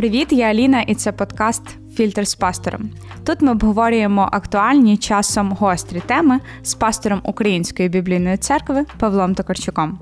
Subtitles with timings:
[0.00, 1.62] Привіт, я Аліна, і це подкаст
[1.94, 2.90] Фільтр з пастором.
[3.24, 9.98] Тут ми обговорюємо актуальні часом гострі теми з пастором Української біблійної церкви Павлом Токарчуком.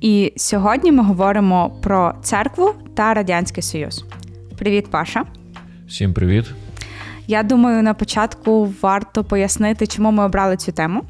[0.00, 4.04] І сьогодні ми говоримо про церкву та Радянський Союз.
[4.58, 5.24] Привіт, Паша.
[5.88, 6.46] Всім привіт.
[7.26, 11.02] Я думаю, на початку варто пояснити, чому ми обрали цю тему.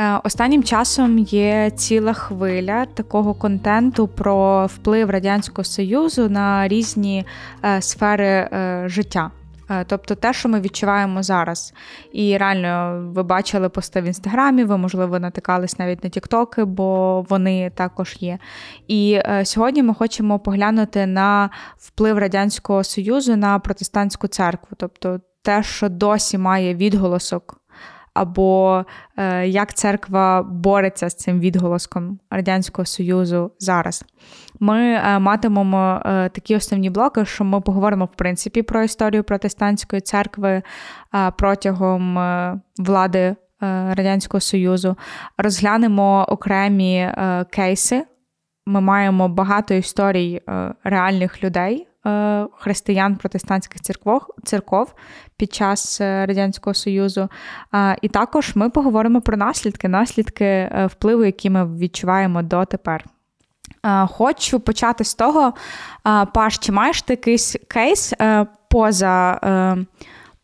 [0.00, 7.26] Е, останнім часом є ціла хвиля такого контенту про вплив радянського союзу на різні
[7.64, 9.30] е, сфери е, життя.
[9.86, 11.74] Тобто те, що ми відчуваємо зараз.
[12.12, 17.70] І реально ви бачили пости в інстаграмі, ви, можливо, натикались навіть на Тіктоки, бо вони
[17.70, 18.38] також є.
[18.88, 25.88] І сьогодні ми хочемо поглянути на вплив Радянського Союзу на протестантську церкву, тобто те, що
[25.88, 27.59] досі має відголосок
[28.20, 28.84] або
[29.16, 34.04] е, як церква бореться з цим відголоском Радянського Союзу зараз.
[34.60, 40.02] Ми е, матимемо е, такі основні блоки, що ми поговоримо в принципі про історію протестантської
[40.02, 40.62] церкви
[41.38, 42.18] протягом
[42.78, 43.36] влади
[43.90, 44.96] Радянського Союзу,
[45.38, 47.12] розглянемо окремі
[47.50, 48.04] кейси.
[48.66, 50.40] Ми маємо багато історій
[50.84, 51.86] реальних людей,
[52.52, 54.94] християн протестантських церков, церков
[55.36, 57.28] під час е, Радянського Союзу.
[58.02, 63.04] І також ми поговоримо про наслідки, наслідки е, впливу, які ми відчуваємо дотепер.
[64.08, 65.54] Хочу почати з того,
[66.34, 68.14] Паш, чи маєш ти якийсь кейс
[68.70, 69.38] поза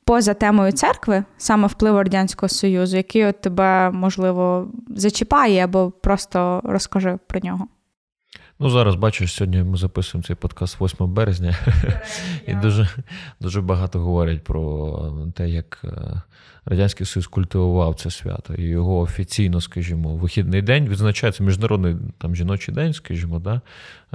[0.04, 7.18] поза темою церкви, саме впливу Радянського Союзу, який от тебе, можливо, зачіпає, або просто розкажи
[7.26, 7.66] про нього?
[8.58, 11.56] Ну, зараз бачиш, сьогодні ми записуємо цей подкаст 8 березня,
[12.46, 12.88] і дуже
[13.40, 16.22] дуже багато говорять про те, як е,
[16.64, 18.54] Радянський Союз культивував це свято.
[18.54, 23.60] І його офіційно, скажімо, вихідний день відзначається Міжнародний там жіночий день, скажімо, да?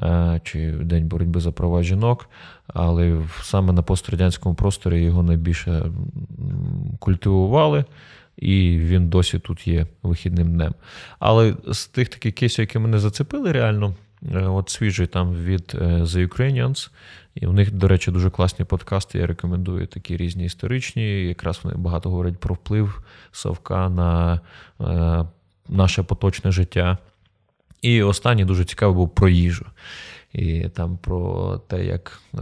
[0.02, 2.30] Е, чи День боротьби за права жінок,
[2.68, 5.86] але саме на пострадянському просторі його найбільше
[7.00, 7.86] культивували.
[8.38, 10.74] І він досі тут є вихідним днем.
[11.20, 13.96] Але з тих таких кейсів, які мене зацепили, реально.
[14.30, 16.90] Е, от свіжий там від е, The Ukrainians.
[17.36, 19.18] І у них, до речі, дуже класні подкасти.
[19.18, 21.28] Я рекомендую такі різні історичні.
[21.28, 24.42] Якраз вони багато говорять про вплив Савка на
[24.82, 25.26] е,
[25.70, 26.98] наше поточне життя.
[27.82, 29.66] І останній дуже цікавий був про їжу
[30.34, 32.40] і там про те, як е,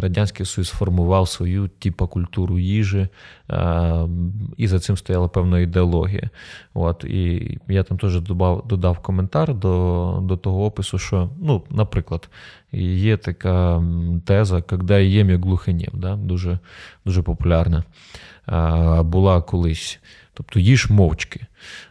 [0.00, 3.08] Радянський Союз формував свою типу культуру їжі,
[3.50, 4.08] е,
[4.56, 6.30] і за цим стояла певна ідеологія.
[6.74, 12.28] От, І я там теж додав додав коментар до до того опису, що, ну, наприклад,
[12.72, 13.84] є така
[14.24, 16.16] теза, «Когда єм я глухинєм», да?
[16.16, 16.58] дуже,
[17.04, 17.84] дуже популярна.
[19.02, 20.00] Була колись.
[20.34, 21.40] Тобто їж мовчки.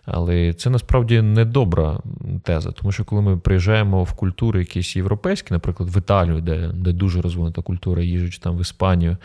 [0.06, 2.00] Але це насправді не добра
[2.44, 6.92] теза, тому що коли ми приїжджаємо в культури якісь європейські, наприклад, в Італію, де де
[6.92, 9.18] дуже розвинута культура їжі, чи там в Іспанію,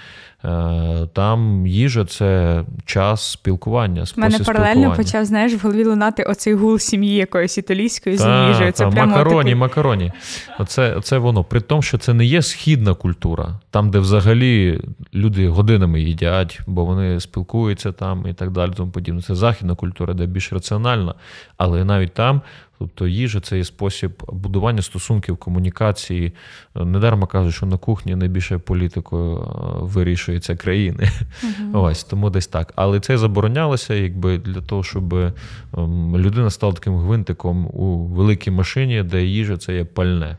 [0.44, 4.04] е, там їжа це час спілкування.
[4.16, 8.72] У мене паралельно почав знаєш, в голові лунати оцей гул сім'ї якоїсь італійської з їжею.
[8.72, 9.54] Це та, прямо макароні, такий...
[9.54, 10.12] макароні.
[10.58, 11.44] Оце, Оце воно.
[11.44, 14.80] При тому, що це не є східна культура, там, де взагалі
[15.14, 18.72] люди годинами їдять, бо вони спілкуються там і так далі.
[18.76, 19.22] Тому подібне.
[19.22, 21.14] Це західна культура, де більш раціональна,
[21.56, 22.42] але навіть там.
[22.80, 26.32] Тобто їжа це є спосіб будування стосунків, комунікації.
[26.74, 29.44] Недарма кажуть, що на кухні найбільше політикою е,
[29.80, 31.10] вирішується країни.
[31.44, 31.78] Uh-huh.
[31.82, 32.72] Ось тому десь так.
[32.76, 39.02] Але це заборонялося, якби для того, щоб ем, людина стала таким гвинтиком у великій машині,
[39.02, 40.38] де їжа це є пальне.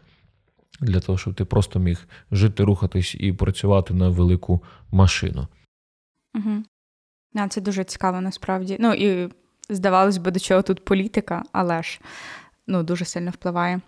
[0.80, 5.48] Для того, щоб ти просто міг жити, рухатись і працювати на велику машину.
[6.36, 6.64] Угу.
[7.36, 8.78] А, Це дуже цікаво насправді.
[8.80, 9.30] Ну і
[9.76, 12.00] здавалось би, до чого тут політика, але ж
[12.68, 13.82] ну, дуже сильно впливає.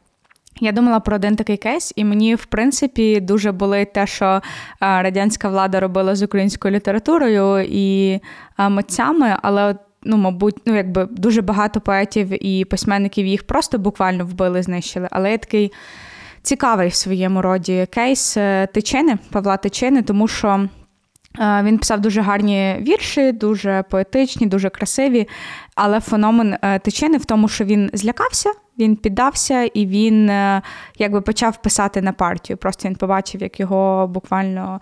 [0.60, 4.42] Я думала про один такий кейс, і мені, в принципі, дуже болить те, що
[4.80, 8.20] радянська влада робила з українською літературою і
[8.58, 14.64] митцями, але ну, мабуть, ну, якби дуже багато поетів і письменників їх просто буквально вбили,
[14.64, 15.08] знищили.
[15.12, 15.72] Але є такий
[16.42, 20.68] цікавий в своєму роді кейс е, Тичини, Павла Тичини, тому що.
[21.40, 25.28] Він писав дуже гарні вірші, дуже поетичні, дуже красиві.
[25.76, 30.62] Але феномен е, тичини в тому, що він злякався, він піддався і він е,
[30.98, 32.58] якби почав писати на партію.
[32.58, 34.80] Просто він побачив, як його буквально Е,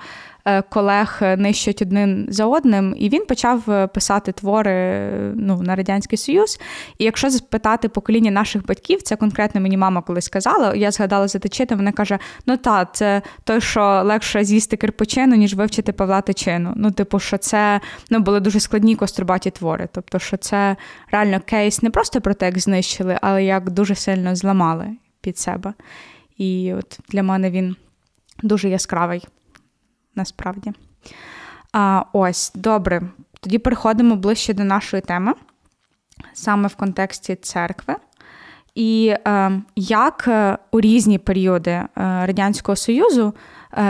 [0.69, 6.59] колег нищать один за одним, і він почав е, писати твори ну, на Радянський Союз.
[6.97, 11.39] І якщо запитати покоління наших батьків, це конкретно мені мама колись сказала, я згадала за
[11.39, 16.73] Тичини, вона каже: ну та, це той, що легше з'їсти кирпичину, ніж вивчити Павла Тичину.
[16.75, 19.89] Ну, типу, що це ну, були дуже складні кострубаті твори.
[19.91, 20.75] Тобто, що це
[21.11, 24.87] реально кейс не просто про те, як знищили, але як дуже сильно зламали
[25.21, 25.73] під себе.
[26.37, 27.75] І от для мене він
[28.43, 29.27] дуже яскравий
[30.15, 30.73] насправді.
[31.73, 33.01] А, Ось, добре.
[33.39, 35.33] Тоді переходимо ближче до нашої теми,
[36.33, 37.95] саме в контексті церкви.
[38.75, 40.29] І е, як
[40.71, 43.33] у різні періоди е, Радянського Союзу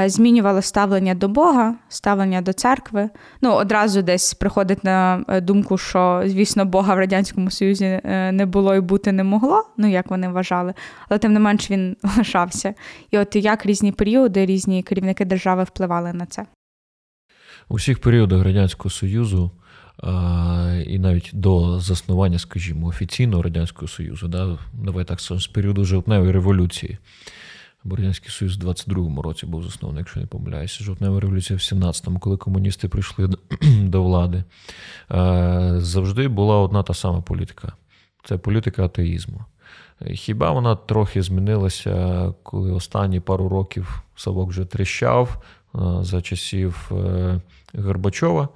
[0.06, 3.10] змінювало ставлення до Бога, ставлення до церкви.
[3.42, 8.46] Ну, одразу десь приходить на е, думку, що, звісно, Бога в Радянському Союзі е, не
[8.46, 10.74] було і бути не могло, ну як вони вважали,
[11.10, 12.74] але тим не менш він лишався.
[13.12, 16.46] І от як різні періоди, різні керівники держави впливали на це.
[17.70, 19.52] У всіх періодах Радянського Союзу
[20.88, 26.98] і навіть до заснування, скажімо, офіційного Радянського Союзу, да, давай так з періоду жовтневої революції.
[27.84, 27.98] Бо
[28.28, 30.84] Союз в 22-му році був заснований, якщо не помиляюся.
[30.84, 33.30] Жовтнева революція в 17-му, коли комуністи прийшли
[33.62, 34.44] до влади.
[35.78, 37.74] Завжди була одна та сама політика
[38.24, 39.46] це політика атеїзму.
[40.14, 45.44] Хіба вона трохи змінилася, коли останні пару років Савок вже тріщав
[46.02, 47.42] за часів е,
[47.74, 48.50] Горбачова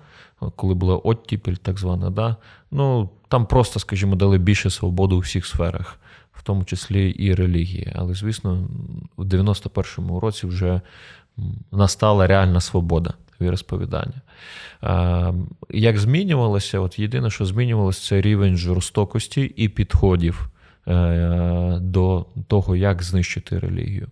[0.56, 2.36] коли була оттіпель, так звана, да?
[2.72, 6.00] ну там просто, скажімо, дали більше свободи у всіх сферах,
[6.36, 7.92] в тому числі і релігії.
[7.96, 8.68] Але, звісно,
[9.18, 10.82] в 91-му році вже
[11.72, 14.22] настала реальна свобода віросповідання.
[15.70, 16.80] Як змінювалося?
[16.80, 20.50] От єдине, що змінювалося, це рівень жорстокості і підходів
[20.88, 24.08] е, до того, як знищити релігію.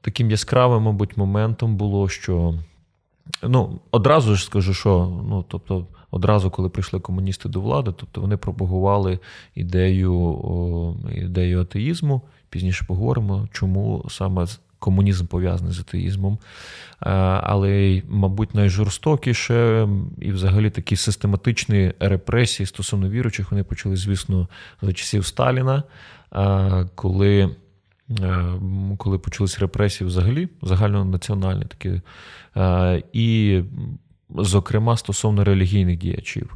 [0.00, 2.54] Таким яскравим, мабуть, моментом було, що
[3.42, 8.36] Ну, одразу ж скажу, що ну, тобто, одразу, коли прийшли комуністи до влади, тобто вони
[8.36, 9.18] пропагували
[9.54, 12.22] ідею ідею атеїзму.
[12.50, 14.46] Пізніше поговоримо, чому саме
[14.78, 16.38] комунізм пов'язаний з атеїзмом.
[17.02, 17.10] Е,
[17.42, 19.88] але, мабуть, найжорстокіше
[20.20, 24.48] і взагалі такі систематичні репресії стосовно віруючих, вони почали, звісно,
[24.82, 25.82] за часів Сталіна,
[26.34, 27.50] е, коли
[28.20, 28.44] Е,
[28.96, 32.00] коли почалися репресії взагалі, загальнонаціональні такі,
[33.12, 33.60] і,
[34.34, 36.54] зокрема, стосовно релігійних діячів.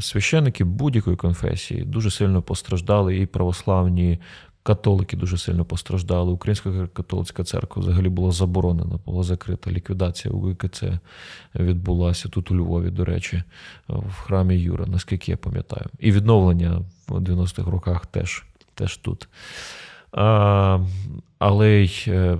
[0.00, 4.18] Священники будь-якої конфесії дуже сильно постраждали, і православні
[4.62, 6.30] католики дуже сильно постраждали.
[6.32, 9.70] Українська католицька церква взагалі була заборонена, була закрита.
[9.70, 10.82] Ліквідація у УКЦ
[11.54, 13.42] відбулася тут у Львові, до речі,
[13.88, 15.86] в храмі Юра, наскільки я пам'ятаю.
[15.98, 18.44] І відновлення в 90-х роках теж,
[18.74, 19.28] теж тут.
[21.38, 22.38] Але й е,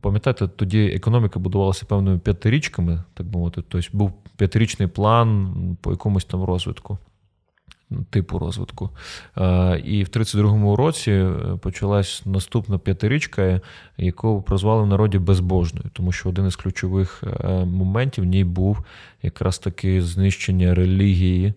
[0.00, 3.62] пам'ятаєте, тоді економіка будувалася певними п'ятирічками, так би мовити.
[3.68, 5.50] Тобто був п'ятирічний план
[5.80, 6.98] по якомусь там розвитку,
[8.10, 8.90] типу розвитку.
[9.84, 13.60] І в 32-му році е, почалась наступна п'ятирічка,
[13.96, 18.84] яку прозвали в народі безбожною, тому що один із ключових е, моментів в ній був
[19.22, 21.54] якраз таки знищення релігії.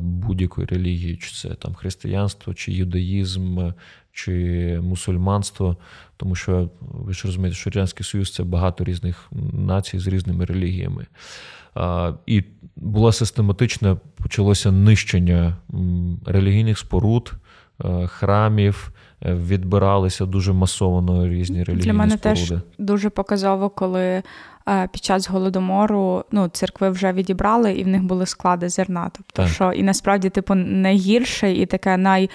[0.00, 3.58] Будь-якої релігії, чи це там християнство, чи юдаїзм,
[4.12, 4.32] чи
[4.82, 5.76] мусульманство,
[6.16, 11.06] тому що ви ж розумієте, що Радянський Союз це багато різних націй з різними релігіями.
[12.26, 12.44] І
[12.76, 15.56] було систематичне почалося нищення
[16.26, 17.32] релігійних споруд,
[18.06, 18.92] храмів.
[19.24, 22.40] Е, відбиралися дуже масово різні релігійні Для мене споруди.
[22.40, 24.22] теж дуже показово, коли
[24.68, 29.10] е, під час голодомору ну, церкви вже відібрали, і в них були склади зерна.
[29.12, 29.48] Тобто, так.
[29.48, 32.30] що і насправді, типу, найгірше і таке най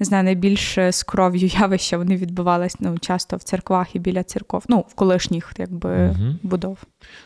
[0.00, 4.64] не знаю, найбільш з кров'ю явища вони відбувалися ну, часто в церквах і біля церков,
[4.68, 6.34] ну, в колишніх якби, угу.
[6.42, 6.78] будов.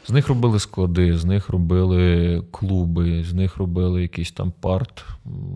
[0.06, 5.04] З них робили склади, з них робили клуби, з них робили якийсь там парт,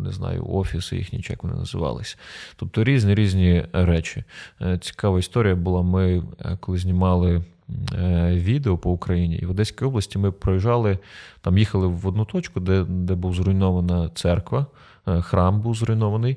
[0.04, 2.16] не знаю, офіси їхні, як вони називалися.
[2.56, 4.24] Тобто різні різні речі.
[4.60, 5.82] Е, цікава історія була.
[5.82, 7.42] Ми е, коли знімали.
[7.94, 10.98] Е, відео по Україні і в Одеській області ми проїжджали,
[11.40, 14.66] там їхали в одну точку, де де був зруйнована церква.
[15.08, 16.36] Е, храм був зруйнований.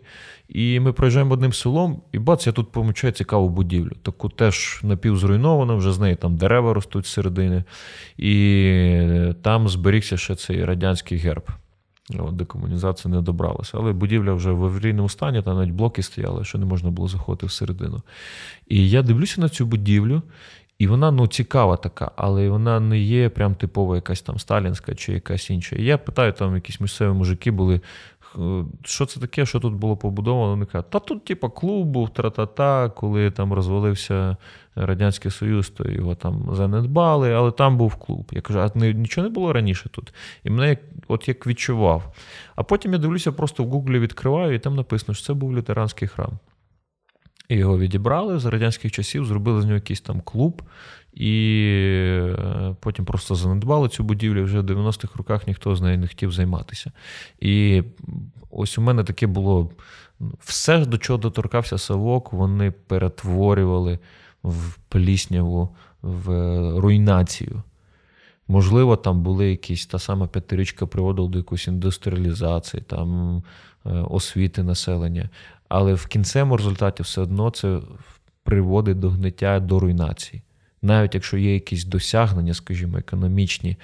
[0.50, 3.92] І ми проїжджаємо одним селом, і бац, я тут помічаю цікаву будівлю.
[4.02, 7.64] Таку теж напівзруйнована, вже з неї там дерева ростуть середини.
[8.18, 11.44] І е, там зберігся ще цей радянський герб.
[12.32, 13.78] Декомунізація не добралася.
[13.78, 17.46] Але будівля вже в аварійному стані, там навіть блоки стояли, що не можна було заходити
[17.46, 18.02] всередину.
[18.68, 20.22] І я дивлюся на цю будівлю,
[20.82, 25.14] і вона ну, цікава така, але вона не є прям типова якась там сталінська чи
[25.14, 25.76] якась інша.
[25.76, 27.82] І я питаю, там якісь місцеві мужики були,
[28.84, 30.50] що це таке, що тут було побудовано?
[30.50, 34.38] Вони кажуть, та тут, типа, клуб був, тра-та-та, коли там розвалився
[34.76, 38.32] Радянський Союз, то його там занедбали, але там був клуб.
[38.32, 40.14] Я кажу, а нічого не було раніше тут.
[40.44, 42.14] І мене от як відчував.
[42.56, 46.08] А потім я дивлюся, просто в Гуглі відкриваю, і там написано, що це був лютеранський
[46.08, 46.32] храм.
[47.50, 50.62] І його відібрали з радянських часів, зробили з нього якийсь там клуб,
[51.14, 51.64] і
[52.40, 54.44] е, потім просто занедбали цю будівлю.
[54.44, 56.92] Вже в 90-х роках ніхто з нею не хотів займатися.
[57.40, 57.84] І
[58.52, 59.72] ось у мене таке було
[60.40, 64.00] все, до чого доторкався Савок, вони перетворювали
[64.44, 66.30] в плісняву, в
[66.80, 67.64] руйнацію.
[68.48, 73.38] Можливо, там були якісь та сама п'ятирічка приводила до якоїсь індустріалізації, там
[73.86, 75.30] е, освіти населення.
[75.70, 77.80] Але в кінцевому результаті все одно це
[78.44, 80.42] приводить до гниття до руйнації.
[80.82, 83.78] Навіть якщо є якісь досягнення, скажімо, економічні,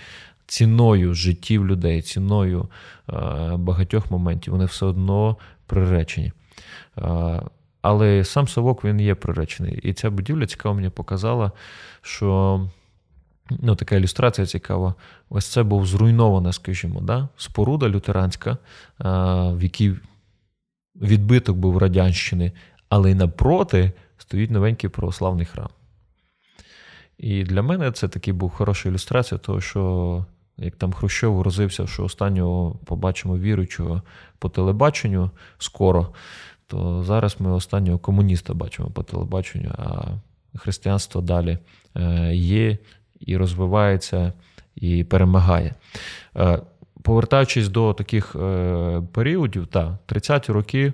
[0.47, 2.69] ціною життів людей, ціною
[3.09, 3.13] е,
[3.57, 6.31] багатьох моментів, вони все одно приречені.
[6.97, 7.41] Е,
[7.81, 9.79] але сам совок він є приречений.
[9.83, 11.51] І ця будівля цікаво мені показала,
[12.01, 12.61] що
[13.49, 14.95] ну, така ілюстрація цікава.
[15.29, 17.29] Ось це був зруйнована, скажімо, да?
[17.37, 18.57] споруда лютеранська, е,
[19.53, 19.93] в якій
[20.95, 22.51] відбиток був радянщини,
[22.89, 25.69] але й напроти стоїть новенький православний храм.
[27.17, 30.25] І для мене це такий був хороша ілюстрація, того, що
[30.57, 34.01] як там Хрущов грозився, що останнього побачимо віруючого
[34.39, 36.13] по телебаченню скоро,
[36.67, 40.05] то зараз ми останнього комуніста бачимо по телебаченню, а
[40.57, 41.57] християнство далі
[41.95, 42.77] е, є
[43.19, 44.33] і розвивається,
[44.75, 45.74] і перемагає.
[47.07, 50.93] Е, повертаючись до таких е, періодів, та 30-ті роки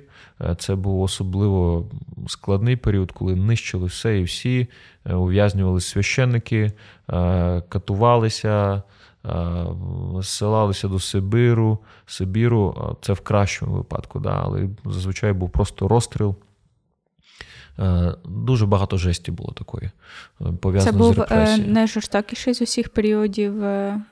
[0.58, 1.86] це був особливо
[2.28, 4.68] складний період, коли нищили все і всі,
[5.06, 6.72] ув'язнювалися священники,
[7.70, 8.84] катувалися.
[10.20, 16.36] Зсилалися до Сибиру, Сибіру, це в кращому випадку, да, але зазвичай був просто розстріл.
[17.80, 19.92] Е, дуже багато жесті було такої.
[20.42, 21.74] Е, Це був з репресією.
[21.74, 23.54] найжорстокіший з усіх періодів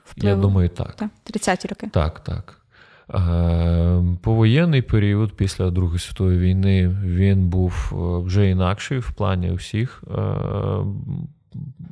[0.04, 0.28] впливу?
[0.28, 0.94] Я думаю, так.
[0.94, 1.88] так 30-ті роки.
[1.92, 2.58] Так, так.
[4.20, 7.92] Повоєнний період після Другої світової війни він був
[8.26, 10.02] вже інакший в плані усіх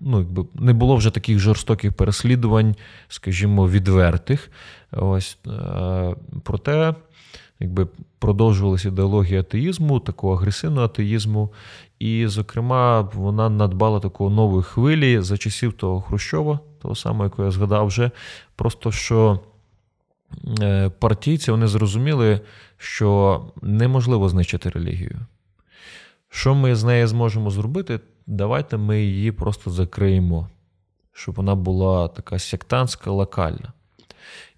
[0.01, 2.77] ну, якби не було вже таких жорстоких переслідувань,
[3.09, 4.51] скажімо, відвертих.
[4.93, 6.95] Ось, е, Проте
[7.61, 7.87] якби
[8.19, 11.53] продовжувалася ідеологія атеїзму, такого агресивного атеїзму.
[11.99, 17.51] І, зокрема, вона надбала такої нової хвилі за часів того Хрущова, того самого, якого я
[17.51, 18.11] згадав вже.
[18.57, 19.41] Просто що
[20.61, 22.41] е, партійці вони зрозуміли,
[22.77, 25.21] що неможливо знищити релігію.
[26.29, 28.01] Що ми з нею зможемо зробити?
[28.31, 30.49] давайте ми її просто закриємо,
[31.13, 33.73] щоб вона була така сектантська, локальна.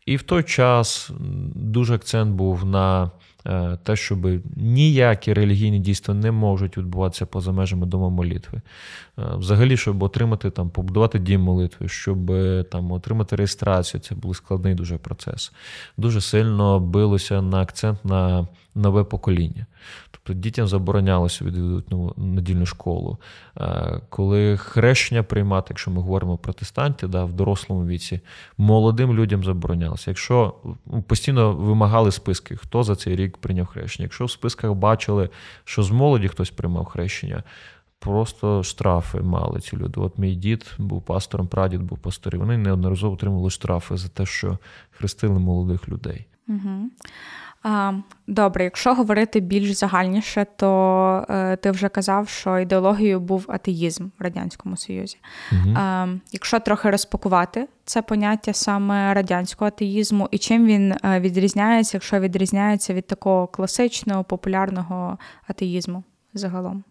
[0.07, 1.11] І в той час
[1.55, 3.11] дуже акцент був на
[3.47, 8.61] Е, те, щоб ніякі релігійні дійства не можуть відбуватися поза межами дому молитви.
[9.19, 14.37] Е, взагалі, щоб отримати там, побудувати дім молитви, щоб е, там отримати реєстрацію, це був
[14.37, 15.53] складний дуже процес.
[15.97, 19.67] Дуже сильно билося на акцент на нове покоління.
[20.11, 23.19] Тобто дітям заборонялося відвідувати недільну школу.
[24.09, 28.21] Коли хрещення приймати, якщо ми говоримо про протестантів, да, в дорослому віці,
[28.59, 30.11] молодим людям заборонялося.
[30.11, 30.55] Якщо
[30.87, 34.05] ну, постійно вимагали списки, хто за цей рік прийняв хрещення.
[34.05, 35.29] Якщо в списках бачили,
[35.65, 37.43] що з молоді хтось приймав хрещення,
[37.99, 40.01] просто штрафи мали ці люди.
[40.01, 42.41] От мій дід був пастором, прадід був пастором.
[42.41, 44.59] Вони неодноразово отримали штрафи за те, що
[44.91, 46.27] хрестили молодих людей.
[46.49, 46.91] Угу.
[48.27, 54.23] Добре, якщо говорити більш загальніше, то е, ти вже казав, що ідеологією був атеїзм в
[54.23, 55.17] Радянському Союзі.
[55.53, 55.77] Угу.
[56.33, 62.95] Якщо трохи розпакувати це поняття саме радянського атеїзму, і чим він е, відрізняється, якщо відрізняється
[62.95, 66.05] від такого класичного популярного атеїзму
[66.35, 66.85] загалом?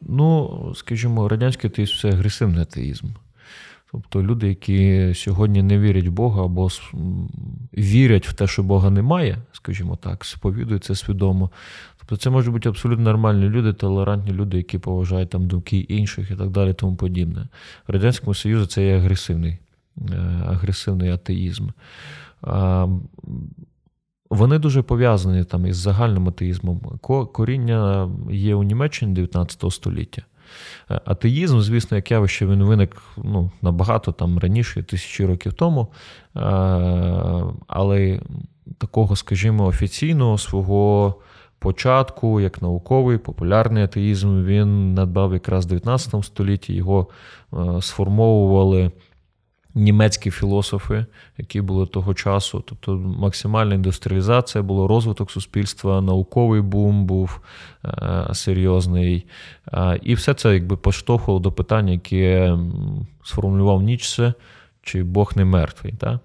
[0.00, 3.06] Ну, скажімо, радянський атеїзм це агресивний атеїзм.
[3.92, 6.68] Тобто люди, які сьогодні не вірять в Бога або
[7.74, 11.50] вірять в те, що Бога немає, скажімо так, сповідують це свідомо.
[11.98, 16.36] Тобто це можуть бути абсолютно нормальні люди, толерантні люди, які поважають там думки інших і
[16.36, 17.48] так далі, тому подібне.
[17.88, 19.58] В Радянському Союзі це є агресивний,
[20.10, 20.16] е,
[20.46, 21.68] агресивний атеїзм.
[24.30, 26.80] Вони дуже пов'язані там із загальним атеїзмом.
[27.32, 30.22] Коріння є у Німеччині 19 століття.
[30.90, 35.88] Е, атеїзм, звісно, як явище він виник ну, набагато там раніше, тисячі років тому.
[36.36, 36.40] Е,
[37.66, 38.20] але
[38.78, 41.14] такого, скажімо, офіційного свого
[41.58, 47.06] початку, як науковий, популярний атеїзм, він надбав якраз в 19 столітті, його
[47.52, 48.90] е, сформовували
[49.74, 51.06] німецькі філософи,
[51.38, 52.64] які були того часу.
[52.66, 57.40] Тобто максимальна індустріалізація була, розвиток суспільства, науковий бум був
[57.84, 59.26] е, серйозний.
[59.72, 62.58] Е, і все це якби поштовхувало до питання, яке
[63.24, 64.32] сформулював Нічсе,
[64.82, 65.94] чи Бог не мертвий.
[65.98, 66.20] Та?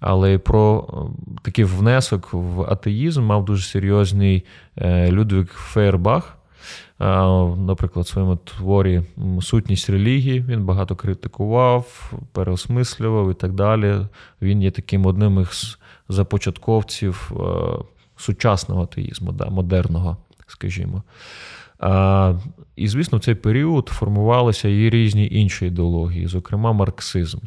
[0.00, 0.94] Але про е,
[1.42, 4.44] такий внесок в атеїзм мав дуже серйозний
[5.10, 6.38] Людвиг Фейербах
[7.58, 9.02] наприклад, в своєму творі
[9.40, 13.96] сутність релігії, він багато критикував, переосмислював і так далі.
[14.42, 17.32] Він є таким одним із започатковців
[18.16, 21.02] сучасного атеїзму, да, модерного, скажімо.
[22.76, 27.38] І, звісно, в цей період формувалися і різні інші ідеології, зокрема, марксизм.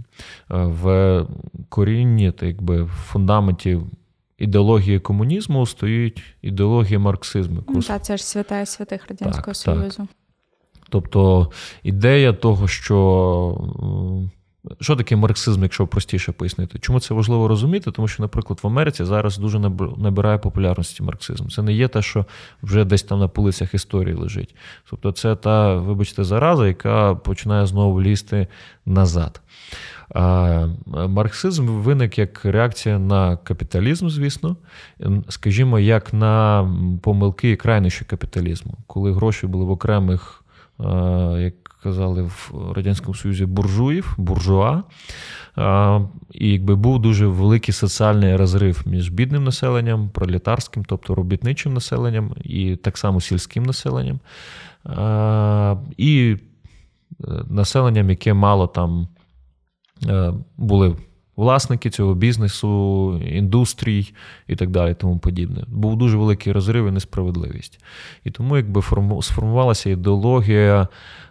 [0.50, 1.26] В
[1.70, 3.80] корінні, так якби в фундаменті
[4.38, 7.64] ідеології комунізму стоїть ідеологія марксизму.
[7.70, 9.98] Ну, так, це ж свята святих Радянського так, Союзу.
[9.98, 10.08] Так.
[10.90, 11.52] Тобто
[11.84, 14.32] ідея того, що.
[14.80, 16.80] Що таке марксизм, якщо простіше пояснити?
[16.80, 17.92] Чому це важливо розуміти?
[17.92, 19.60] Тому що, наприклад, в Америці зараз дуже
[19.98, 21.48] набирає популярності марксизм.
[21.48, 22.26] Це не є те, що
[22.64, 24.56] вже десь там на полицях історії лежить.
[24.90, 28.48] Тобто, це та, вибачте, зараза, яка починає знову лізти
[28.86, 29.42] назад.
[30.16, 34.56] А Марксизм виник як реакція на капіталізм, звісно,
[35.30, 36.70] скажімо, як на
[37.02, 40.44] помилки і крайнощі капіталізму, коли гроші були в окремих,
[41.38, 44.84] як казали в Радянському Союзі, буржуїв, буржуа.
[46.34, 52.76] І якби був дуже великий соціальний розрив між бідним населенням, пролетарським, тобто робітничим населенням, і
[52.76, 54.20] так само сільським населенням,
[55.98, 56.38] і
[57.28, 59.08] е, населенням, яке мало там
[60.06, 60.96] Е, були
[61.38, 64.14] власники цього бізнесу, індустрій
[64.48, 64.94] і так далі.
[64.94, 65.64] тому подібне.
[65.68, 67.80] Був дуже великий розрив і несправедливість.
[68.24, 68.82] І тому якби
[69.22, 70.88] сформувалася ідеологія,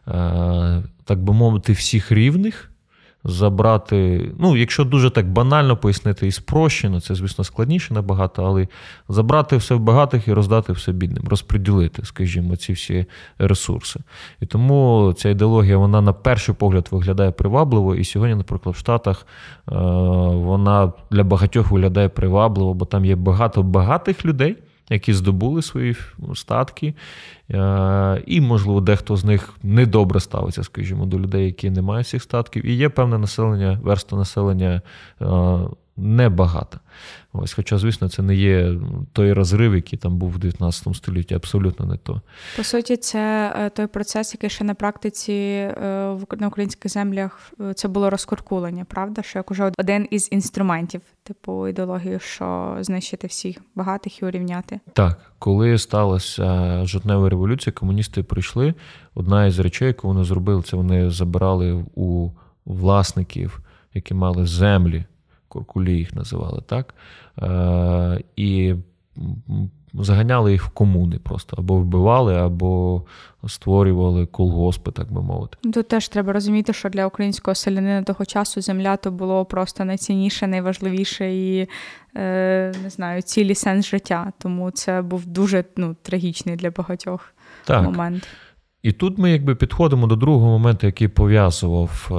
[0.08, 2.70] е, так би мовити, всіх рівних
[3.28, 4.30] забрати.
[4.38, 8.68] Ну, якщо дуже так банально пояснити і спрощено, це, звісно, складніше набагато, але
[9.08, 13.06] забрати все в багатих і роздати все бідним, розподілити, скажімо, ці всі
[13.38, 14.00] ресурси.
[14.40, 17.94] І тому ця ідеологія, вона на перший погляд виглядає привабливо.
[17.94, 19.74] І сьогодні, наприклад, в Штатах е,
[20.34, 24.56] вона для багатьох виглядає привабливо, бо там є багато багатих людей
[24.90, 25.96] які здобули свої
[26.34, 26.94] статки,
[27.50, 32.22] е, і, можливо, дехто з них недобре ставиться, скажімо, до людей, які не мають цих
[32.22, 32.66] статків.
[32.66, 34.82] І є певне населення, верста населення
[35.96, 36.80] небагата.
[37.32, 38.74] Ось, Хоча, звісно, це не є
[39.12, 42.20] той розрив, який там був в 19 столітті, абсолютно не то.
[42.56, 47.74] По суті, це е, той процес, який ще на практиці е, на українських землях е,
[47.74, 49.22] це було розкуркулення, правда?
[49.22, 54.80] Що як уже один із інструментів, типу ідеології, що знищити всіх багатих і урівняти.
[54.92, 58.74] Так, коли сталася жовтнева революція, комуністи прийшли.
[59.14, 62.30] Одна із речей, яку вони зробили, це вони забирали у
[62.64, 63.60] власників,
[63.94, 65.04] які мали землі.
[65.48, 66.94] Куркулі їх називали так.
[67.42, 68.74] Е, І
[69.94, 73.02] заганяли їх в комуни просто або вбивали, або
[73.48, 75.56] створювали колгоспи, так би мовити.
[75.72, 80.46] Тут теж треба розуміти, що для українського селянина того часу земля то було просто найцінніше,
[80.46, 81.68] найважливіше і
[82.16, 84.32] е, не знаю, цілий сенс життя.
[84.38, 87.82] Тому це був дуже ну, трагічний для багатьох так.
[87.82, 88.28] момент.
[88.82, 92.14] І тут ми якби підходимо до другого моменту, який пов'язував е,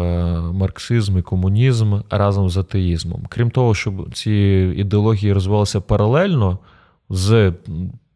[0.54, 3.26] марксизм і комунізм разом з атеїзмом.
[3.30, 4.32] Крім того, щоб ці
[4.78, 6.60] ідеології розвивалися паралельно
[7.10, 7.54] з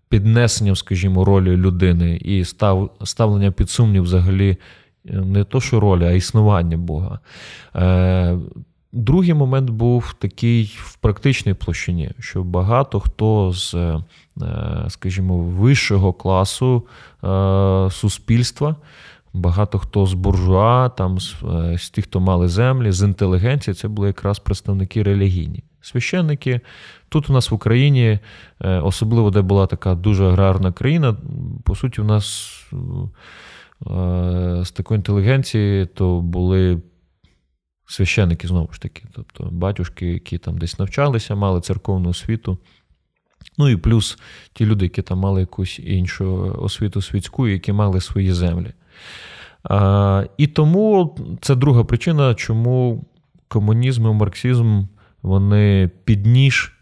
[0.09, 4.57] піднесенням, скажімо, ролі людини і став, ставлення під сумнів взагалі
[5.05, 7.19] е, не то, що ролі, а існування Бога.
[8.93, 13.75] Другий момент був такий в практичній площині, що багато хто з
[14.41, 16.87] Е, скажімо, вищого класу
[17.23, 18.75] е, суспільства.
[19.33, 23.87] Багато хто з буржуа, там з, е, з тих, хто мали землі, з інтелігенції, це
[23.87, 25.63] були якраз представники релігійні.
[25.81, 26.61] Священники.
[27.09, 28.19] Тут у нас в Україні,
[28.59, 31.15] особливо де була така дуже аграрна країна,
[31.63, 32.57] по суті, у нас
[34.65, 36.81] з такої інтелігенції то були
[37.91, 42.57] священники знову ж таки, тобто батюшки, які там десь навчалися, мали церковну освіту.
[43.57, 44.19] Ну і плюс
[44.53, 48.73] ті люди, які там мали якусь іншу освіту світську, які мали свої землі.
[49.63, 53.05] А, І тому це друга причина, чому
[53.47, 54.83] комунізм і марксизм
[55.21, 56.73] вони під ніж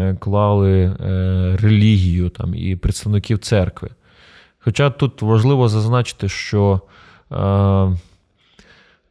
[0.00, 3.90] е, клали е, релігію там, і представників церкви.
[4.58, 6.80] Хоча тут важливо зазначити, що.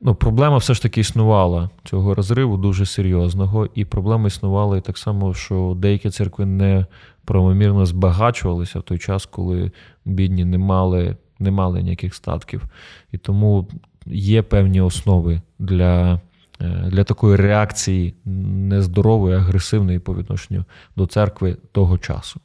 [0.04, 4.98] Ну, Проблема все ж таки існувала цього розриву дуже серйозного, і проблема існувала і так
[4.98, 6.86] само, що деякі церкви не
[7.26, 9.72] правомірно збагачувалися в той час, коли
[10.06, 12.64] бідні не мали не мали ніяких статків.
[13.12, 13.68] І тому
[14.06, 16.22] є певні основи для
[16.62, 22.40] е, для такої реакції нездорової, агресивної по відношенню до церкви того часу.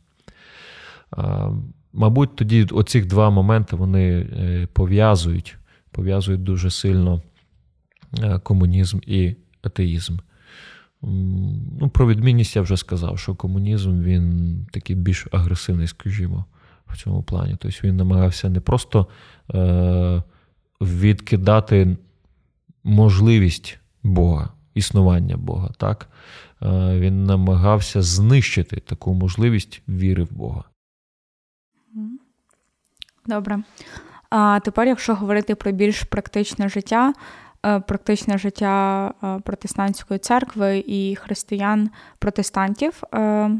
[1.92, 5.57] Мабуть, тоді оці два моменти вони е, пов'язують,
[5.90, 7.23] пов'язують дуже сильно.
[8.23, 10.16] Е, комунізм і атеїзм.
[11.03, 16.45] Ну, Про відмінність я вже сказав, що комунізм він такий більш агресивний, скажімо,
[16.87, 17.57] в цьому плані.
[17.61, 19.07] Тобто він намагався не просто
[19.55, 20.23] е,
[20.81, 21.97] відкидати
[22.85, 25.71] можливість Бога, існування Бога.
[25.79, 26.09] так?
[26.62, 30.64] Е, Він намагався знищити таку можливість віри в Бога.
[33.27, 33.62] Добре.
[34.31, 37.12] А тепер, якщо говорити про більш практичне життя,
[37.87, 43.51] практичне життя е, протестантської церкви і християн-протестантів е,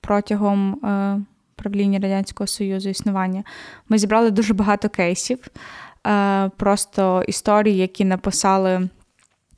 [0.00, 0.80] протягом
[1.56, 3.44] правління Радянського Союзу існування,
[3.88, 5.48] ми зібрали дуже багато кейсів,
[6.56, 8.88] просто історії, які написали.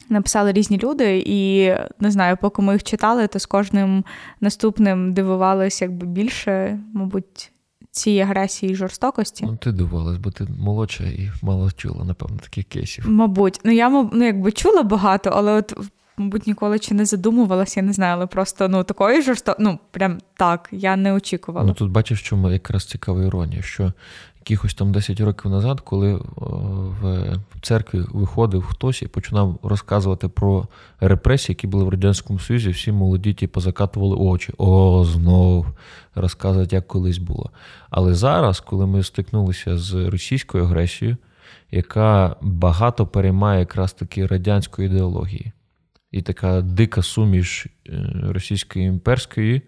[0.08, 4.04] Написали різні люди, і не знаю, поки ми їх читали, то з кожним
[4.40, 7.52] наступним дивувалися якби більше, мабуть,
[7.98, 9.44] цієї агресії і жорстокості.
[9.46, 13.08] Ну, ти дивилась, бо ти молодша і мало чула, напевно, таких кейсів.
[13.08, 15.74] Мабуть, ну я ну, якби чула багато, але от.
[16.20, 19.56] Мабуть, ніколи чи не задумувалася, я не знаю, але просто ну такої жорсто...
[19.58, 21.66] ну прям так, я не очікувала.
[21.66, 23.92] Ну тут бачиш, чому якраз цікава іронія, що
[24.50, 26.20] якихось там 10 років назад, коли е,
[27.54, 30.68] в церкві виходив хтось і починав розказувати про
[31.00, 34.52] репресії, які були в Радянському Союзі, всі молоді ті позакатували очі.
[34.58, 35.66] О, знов
[36.14, 37.50] розказувати, як колись було.
[37.90, 41.16] Але зараз, коли ми стикнулися з російською агресією,
[41.70, 45.52] яка багато переймає якраз таки радянської ідеології,
[46.10, 47.70] і така дика суміш е,
[48.22, 49.62] російської імперської.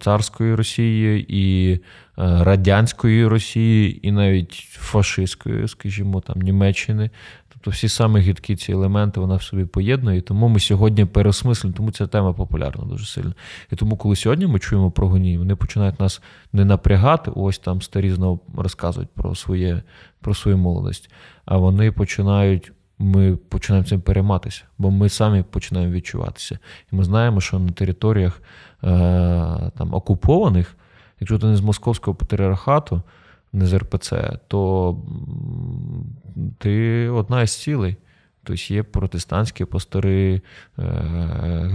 [0.00, 1.80] Царської Росії, і е,
[2.16, 7.10] Радянської Росії, і навіть фашистської, скажімо, там Німеччини.
[7.48, 10.20] Тобто всі саме гідкі ці елементи вона в собі поєднує.
[10.20, 13.34] Тому ми сьогодні переосмислюємо, тому ця тема популярна дуже сильно.
[13.72, 16.22] І тому, коли сьогодні ми чуємо про гонії, вони починають нас
[16.52, 19.82] не напрягати, ось там старі знову розказують про своє,
[20.20, 21.10] про свою молодість,
[21.44, 22.72] а вони починають.
[23.02, 26.58] Ми починаємо цим перейматися, бо ми самі починаємо відчуватися.
[26.92, 28.42] І ми знаємо, що на територіях
[28.84, 30.76] Е, там, окупованих,
[31.20, 33.02] якщо ти не з московського патріархату,
[33.52, 34.96] не з РПЦ, то
[36.58, 37.96] ти одна із цілей.
[38.44, 40.42] Тобто є протестантські пастори,
[40.78, 40.82] е,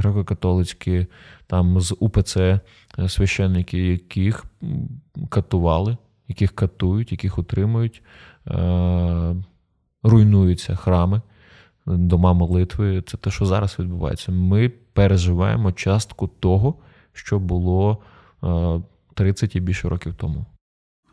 [0.01, 1.07] греко-католицькі,
[1.47, 2.59] там з УПЦ е,
[3.09, 4.45] священники, яких
[5.29, 8.03] катували, яких катують, яких утримують,
[10.05, 11.21] руйнуються храми,
[11.85, 13.03] дома молитви.
[13.07, 14.31] Це те, що зараз відбувається.
[14.31, 16.75] Ми переживаємо частку того,
[17.13, 17.97] що було
[19.13, 20.45] 30 е, і більше років тому.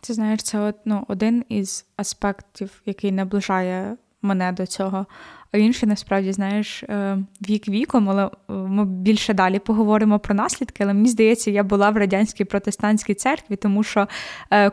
[0.00, 5.06] Це знаєш, це от, ну, один із аспектів, який наближає мене до цього.
[5.52, 10.84] А інший, насправді, знаєш, е, вік віком, але е, ми більше далі поговоримо про наслідки.
[10.84, 14.08] Але мені здається, я була в радянській протестантській церкві, тому що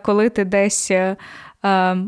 [0.03, 0.91] коли ти десь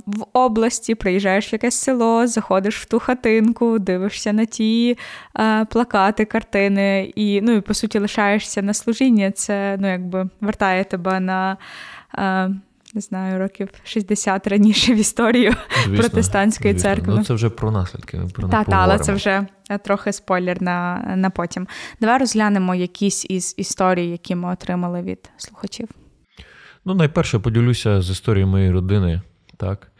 [0.05, 4.97] в області, приїжджаєш в якесь село, заходиш в ту хатинку, дивишся на ті
[5.39, 9.31] е, плакати, картини, і, ну, і по суті, лишаєшся на служіння.
[9.31, 11.57] Це ну, якби вертає тебе на.
[12.17, 12.49] Е,
[12.93, 15.53] не знаю, років 60 раніше в історію
[15.85, 16.89] звісно, протестантської звісно.
[16.89, 17.13] церкви.
[17.17, 18.21] Ну, Це вже про наслідки.
[18.33, 21.67] Про Так, та, але це вже е, трохи спойлер на на потім.
[22.01, 25.89] Давай розглянемо якісь із історій, які ми отримали від слухачів.
[26.85, 29.21] Ну, найперше поділюся з історією моєї родини.
[29.57, 29.91] Так?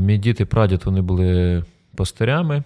[0.00, 1.64] Мій дід і прадід вони були
[1.96, 2.62] пастирями,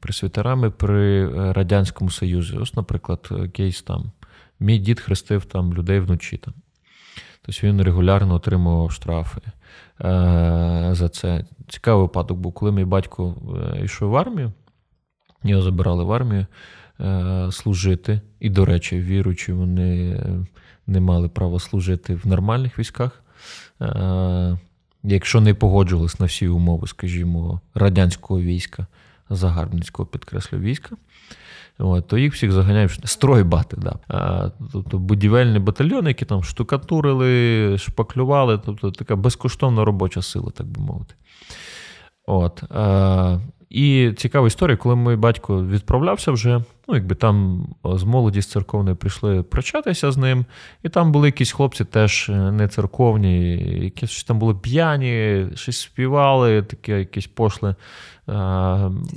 [0.00, 2.56] пресвітерами при е, Радянському Союзі.
[2.56, 4.12] Ось, наприклад, кейс там.
[4.60, 6.36] Мій дід хрестив там людей вночі.
[6.36, 6.54] Там.
[7.48, 9.52] Тобто він регулярно отримував штрафи е,
[10.92, 11.44] за це.
[11.68, 13.34] Цікавий випадок був, коли мій батько
[13.74, 14.52] е, йшов в армію,
[15.44, 16.46] його забирали в армію
[17.50, 18.20] служити.
[18.40, 20.20] І, до речі, віруючи, вони
[20.86, 23.22] не мали права служити в нормальних військах
[25.02, 28.86] якщо не погоджувались на всі умови, скажімо, радянського війська,
[29.30, 30.96] загарбницького підкреслю війська,
[31.78, 33.76] от, то їх всіх заганяють стройбати.
[33.76, 33.98] Да.
[34.08, 40.82] А, Тобто будівельні батальйони, які там штукатурили, шпаклювали, тобто така безкоштовна робоча сила, так би
[40.82, 41.14] мовити.
[42.26, 43.38] От, а,
[43.70, 48.96] І цікава історія, коли мій батько відправлявся вже, ну, якби там з молоді з церковної
[48.96, 50.44] прийшли прощатися з ним,
[50.82, 56.62] і там були якісь хлопці теж е, не церковні, якісь там були п'яні, щось співали,
[56.62, 57.74] таке якісь пошли.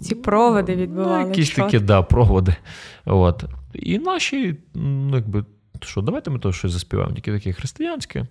[0.01, 1.23] Ці проводи відбували.
[1.23, 1.61] Ну, якісь що?
[1.61, 2.55] такі, да, проводи.
[3.05, 3.43] От.
[3.73, 5.45] І наші, ну, якби,
[5.81, 8.25] що, давайте ми то щось заспіваємо, тільки таке християнське.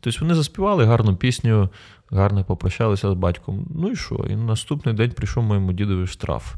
[0.00, 1.68] Тобто вони заспівали гарну пісню,
[2.14, 3.66] гарно попрощалися з батьком.
[3.74, 4.14] Ну і що?
[4.30, 6.54] І наступний день прийшов моєму дідові штраф.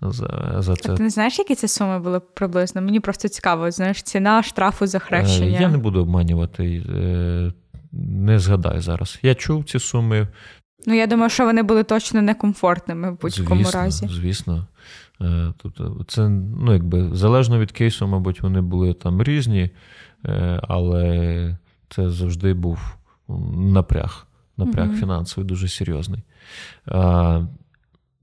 [0.00, 0.92] За за це.
[0.92, 2.82] А ти не знаєш, які це суми були приблизно?
[2.82, 5.60] Мені просто цікаво, знаєш, ціна штрафу за хрещення.
[5.60, 7.52] Я не буду обманювати, е,
[7.92, 9.18] не згадаю зараз.
[9.22, 10.28] Я чув ці суми.
[10.86, 14.08] Ну, я думаю, що вони були точно некомфортними в будь-якому звісно, разі.
[14.08, 14.66] Звісно.
[15.20, 19.70] Е, тобто, це ну, якби залежно від кейсу, мабуть, вони були там різні,
[20.26, 22.96] е, але це завжди був
[23.56, 26.22] напряг напряг mm фінансовий дуже серйозний.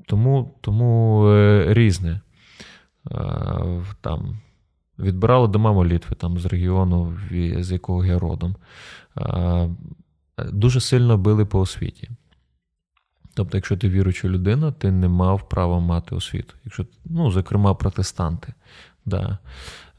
[0.05, 2.21] Тому тому е, різне.
[4.01, 4.39] Там
[5.01, 7.17] Відбирали дома молитви там, з регіону,
[7.59, 8.55] з якого я родом.
[10.37, 12.09] Дуже сильно били по освіті.
[13.33, 16.53] Тобто, якщо ти віруюча людина, ти не мав права мати освіту.
[16.65, 18.53] Якщо, ну, Зокрема, протестанти.
[19.05, 19.37] Да.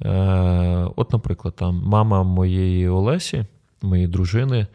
[0.02, 3.46] Е, От, наприклад, там мама моєї Олесі,
[3.82, 4.66] моєї дружини,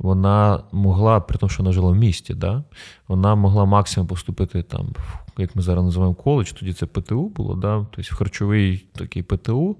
[0.00, 2.64] вона могла, при тому, що вона жила в місті, да,
[3.08, 4.88] вона могла максимум поступити там,
[5.38, 9.76] як ми зараз називаємо коледж, тоді це ПТУ було, да, тобто в харчовий такий ПТУ,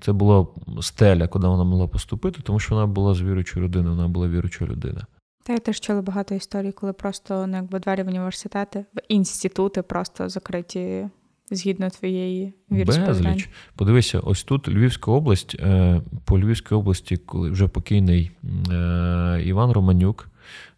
[0.00, 0.46] це була
[0.80, 4.64] стеля, куди вона могла поступити, тому що вона була з віруючою людиною, вона була віруюча
[4.64, 5.06] людина.
[5.44, 9.82] Та я теж чула багато історій, коли просто ну, якби двері в університети, в інститути
[9.82, 11.08] просто закриті
[11.56, 13.48] згідно твоєї Безліч.
[13.76, 18.30] Подивися, ось тут Львівська область, е, по Львівській області, коли вже покійний
[18.70, 20.28] е, Іван Романюк,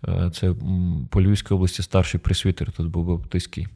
[0.08, 0.54] е, це
[1.10, 3.66] по Львівській області старший присвітер, тут був баптистський,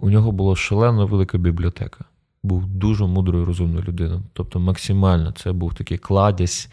[0.00, 2.04] у нього була шалено велика бібліотека.
[2.42, 4.22] Був дуже мудрою розумною людиною.
[4.32, 6.68] Тобто, максимально це був такий кладязь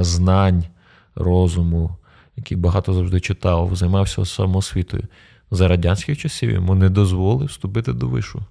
[0.00, 0.64] знань,
[1.14, 1.96] розуму,
[2.36, 5.02] який багато завжди читав, займався самоосвітою
[5.52, 8.42] за радянських часів йому не дозволив вступити до вишу.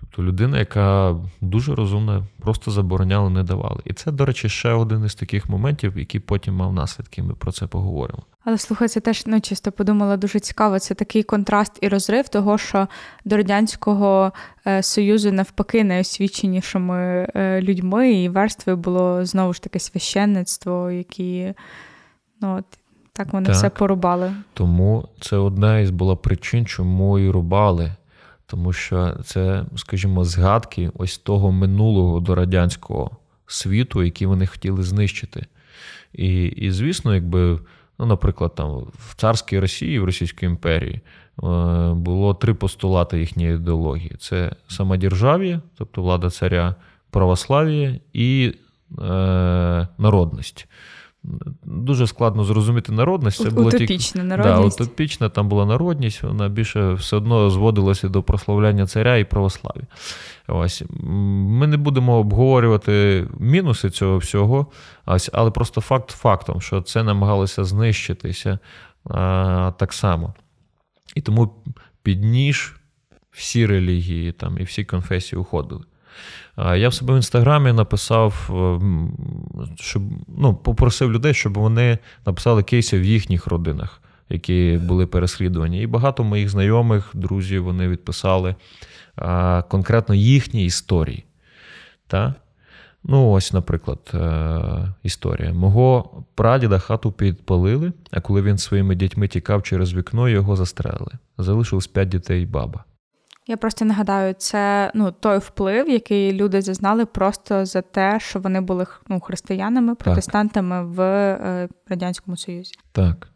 [0.00, 3.80] Тобто людина, яка дуже розумна, просто забороняли, не давали.
[3.84, 7.22] І це, до речі, ще один із таких моментів, який потім мав наслідки.
[7.22, 8.22] Ми про це поговоримо.
[8.44, 10.78] Але слухай, це теж ну, чисто подумала дуже цікаво.
[10.78, 12.88] Це такий контраст і розрив того, що
[13.24, 14.32] до Радянського
[14.66, 21.54] е, Союзу навпаки найосвіченішими е, людьми і верствою було знову ж таки священництво, які
[22.40, 22.64] ну, от,
[23.16, 23.56] так вони так.
[23.56, 24.32] все порубали.
[24.54, 27.92] Тому це одна із була причин, чому і рубали.
[28.46, 33.10] Тому що це, скажімо, згадки ось того минулого до радянського
[33.46, 35.46] світу, який вони хотіли знищити.
[36.12, 37.60] І, і звісно, якби,
[37.98, 41.02] ну, наприклад, там в царській Росії, в Російській імперії, е,
[41.92, 46.74] було три постулати їхньої ідеології: це самодержав'я, тобто влада царя,
[47.10, 48.54] православ'я і
[48.98, 50.66] е, народність.
[51.64, 53.42] Дуже складно зрозуміти народність.
[53.42, 54.36] Це була Утопічна тільки...
[54.36, 54.78] народність.
[54.78, 59.82] Да, утопічна, там була народність, вона більше все одно зводилася до прославляння царя і православ'я.
[60.48, 60.82] Ось.
[61.00, 64.66] Ми не будемо обговорювати мінуси цього всього,
[65.06, 68.58] ось, але просто факт фактом, що це намагалося знищитися
[69.04, 70.34] а, так само.
[71.14, 71.54] І тому
[72.02, 72.76] під ніж
[73.30, 75.84] всі релігії там, і всі конфесії уходили.
[76.56, 78.80] Я в себе в інстаграмі написав, е,
[79.80, 85.82] щоб ну, попросив людей, щоб вони написали кейси в їхніх родинах, які були переслідувані.
[85.82, 88.54] І багато моїх знайомих, друзів, вони відписали
[89.68, 91.24] конкретно їхні історії.
[92.06, 92.34] Та?
[93.08, 95.52] Ну, ось, наприклад, е, історія.
[95.52, 101.12] Мого прадіда хату підпалили, а коли він своїми дітьми тікав через вікно, його застрелили.
[101.38, 102.84] Залишилось п'ять дітей і баба.
[103.48, 108.60] Я просто нагадаю, це ну, той вплив, який люди зазнали просто за те, що вони
[108.60, 110.86] були ну, християнами, протестантами так.
[110.86, 112.74] в е, Радянському Союзі.
[112.92, 113.28] Так.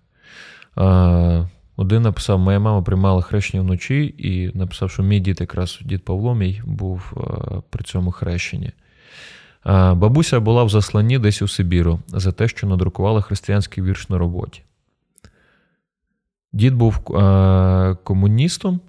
[0.75, 1.44] А,
[1.77, 6.35] Один написав: Моя мама приймала хрещення вночі і написав, що мій дід, якраз дід Павло
[6.35, 8.73] мій був а, е, при цьому хрещенні.
[9.62, 14.18] А, Бабуся була в засланні десь у Сибіру за те, що надрукувала християнський вірш на
[14.18, 14.62] роботі.
[16.53, 18.81] Дід був а, комуністом.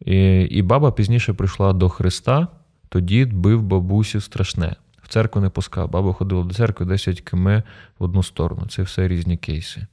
[0.00, 2.48] І і баба пізніше прийшла до Христа,
[2.88, 4.76] тоді бив бабусю страшне.
[5.02, 5.90] В церкву не пускав.
[5.90, 7.48] Баба ходила до церкви 10 км
[7.98, 8.66] в одну сторону.
[8.68, 9.86] Це все різні кейси.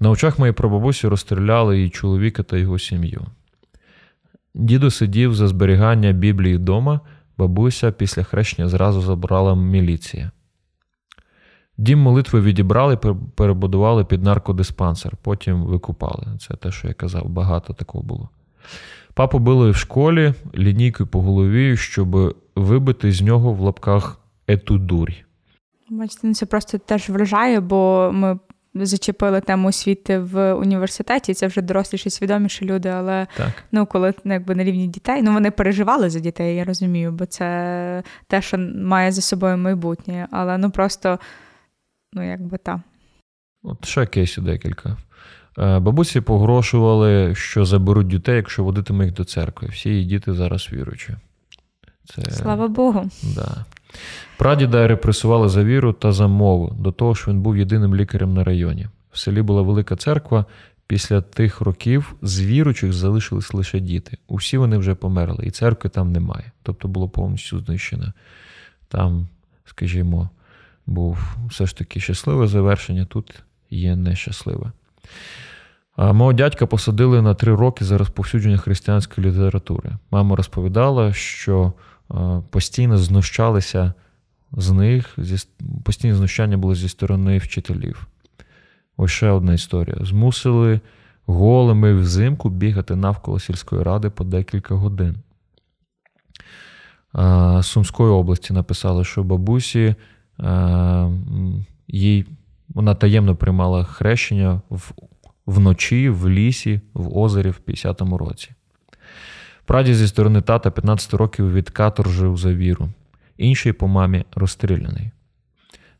[0.00, 3.26] На очах моєї прабабусі розстріляли її чоловіка та його сім'ю.
[4.54, 7.00] Діду сидів за зберігання Біблії вдома,
[7.38, 10.30] бабуся після хрещення зразу забрала міліція.
[11.78, 12.96] Дім молитви відібрали,
[13.34, 16.38] перебудували під наркодиспансер, потім викупали.
[16.38, 18.28] Це те, що я казав, багато такого було.
[19.14, 25.12] Папу били в школі лінійкою по голові, щоб вибити з нього в лапках ету дурь.
[25.90, 28.38] Бачите, ну, це просто теж вражає, бо ми
[28.74, 31.34] зачепили тему освіти в університеті.
[31.34, 33.52] Це вже доросліші, свідоміші люди, але так.
[33.72, 37.26] ну, коли ну, якби на рівні дітей, ну вони переживали за дітей, я розумію, бо
[37.26, 40.28] це те, що має за собою майбутнє.
[40.30, 41.18] Але ну просто,
[42.12, 42.78] ну якби так.
[43.62, 44.96] От ще кейсів декілька.
[45.58, 49.68] Е, бабусі погрошували, що заберуть дітей, якщо водитиме їх до церкви.
[49.68, 51.16] Всі її діти зараз віруючі.
[52.04, 52.30] Це...
[52.30, 53.10] Слава Богу.
[53.34, 53.64] Да.
[54.38, 58.44] Прадіда репресували за віру та за мову, до того що він був єдиним лікарем на
[58.44, 58.86] районі.
[59.12, 60.44] В селі була велика церква.
[60.86, 64.18] Після тих років з віручих залишились лише діти.
[64.28, 66.52] Усі вони вже померли, і церкви там немає.
[66.62, 68.12] Тобто було повністю знищено.
[68.88, 69.28] Там,
[69.64, 70.30] скажімо,
[70.86, 74.72] був все ж таки щасливе завершення, тут є нещасливе.
[75.96, 79.90] Мого дядька посадили на три роки за розповсюдження християнської літератури.
[80.10, 81.72] Мама розповідала, що
[82.50, 83.92] постійно знущалися
[84.52, 85.18] з них
[85.84, 88.08] постійні знущання були зі сторони вчителів.
[88.96, 89.96] Ось ще одна історія.
[90.00, 90.80] Змусили
[91.26, 95.16] голими взимку бігати навколо сільської ради по декілька годин.
[97.14, 99.94] З Сумської області написали, що бабусі
[101.88, 102.26] їй
[102.74, 104.92] вона таємно приймала хрещення в,
[105.46, 108.50] вночі в лісі, в озері в 50-му році.
[109.64, 112.88] Праді зі сторони тата 15 років від каторжив за віру,
[113.36, 115.10] інший по мамі розстріляний.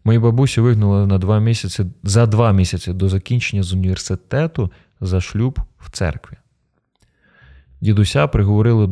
[0.04, 5.58] Мої бабусі вигнали на два місяці за два місяці до закінчення з університету за шлюб
[5.78, 6.36] в церкві.
[7.80, 8.86] Дідуся приговорили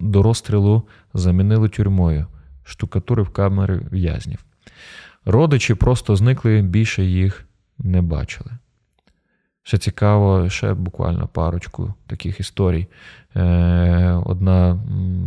[0.00, 0.82] до розстрілу,
[1.14, 2.26] замінили тюрмою,
[2.64, 4.44] штукатури в камери в'язнів.
[5.30, 7.44] Родичі просто зникли, більше їх
[7.78, 8.50] не бачили.
[9.62, 12.86] Ще цікаво, ще буквально парочку таких історій.
[13.36, 14.80] Е, Одна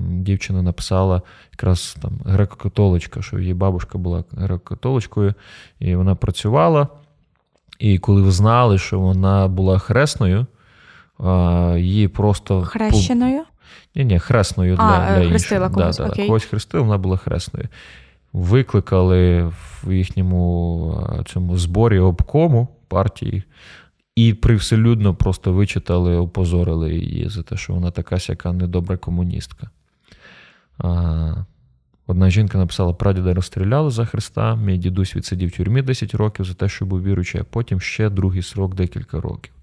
[0.10, 5.34] дівчина написала якраз там греко-католичка, що її бабушка була греко-католичкою,
[5.80, 6.88] і вона працювала.
[7.80, 10.46] І коли ви знали, що вона була хресною,
[11.78, 12.62] її просто.
[12.62, 13.44] Хрещеною?
[13.96, 15.76] Ні, ні, хресною а, для для хрестила інших.
[15.76, 16.28] когось, да, окей.
[16.28, 17.68] когось хрестила, вона була хресною.
[18.34, 19.43] Викликали
[19.84, 23.43] в їхньому цьому зборі обкому партії
[24.15, 29.69] і привселюдно просто вичитали, опозорили її за те, що вона така сяка недобра комуністка.
[32.08, 36.54] Одна жінка написала: прадіда розстріляли за Христа, мій дідусь відсидів в тюрмі 10 років за
[36.54, 39.54] те, що був віручий, а потім ще другий срок декілька років.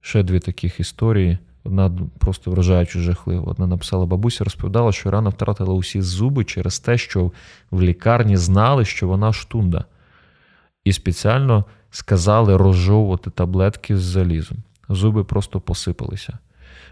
[0.00, 1.38] Ще дві таких історії.
[1.66, 3.50] Одна просто вражаючи жахливо.
[3.50, 7.32] Одна написала: бабуся розповідала, що рано втратила усі зуби через те, що
[7.70, 9.84] в лікарні знали, що вона штунда.
[10.84, 14.58] І спеціально сказали розжовувати таблетки з залізом.
[14.88, 16.38] Зуби просто посипалися.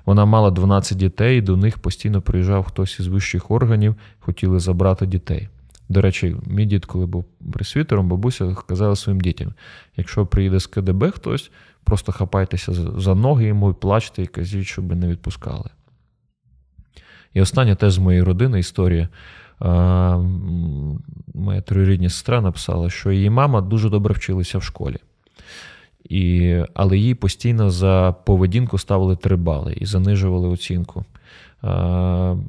[0.06, 5.06] Вона мала 12 дітей, і до них постійно приїжджав хтось із вищих органів, хотіли забрати
[5.06, 5.48] дітей.
[5.88, 9.52] До речі, мій дід, коли був пресвітером, бабуся казала своїм дітям:
[9.96, 11.50] якщо приїде з КДБ хтось,
[11.84, 15.70] просто хапайтеся за ноги йому і плачте, і кажіть, щоб не відпускали.
[17.34, 19.08] І остання теж з моєї родини історія.
[21.34, 24.96] Моя троюрідня сестра написала, що її мама дуже добре вчилася в школі.
[26.04, 31.04] І, Але їй постійно за поведінку ставили три бали і занижували оцінку,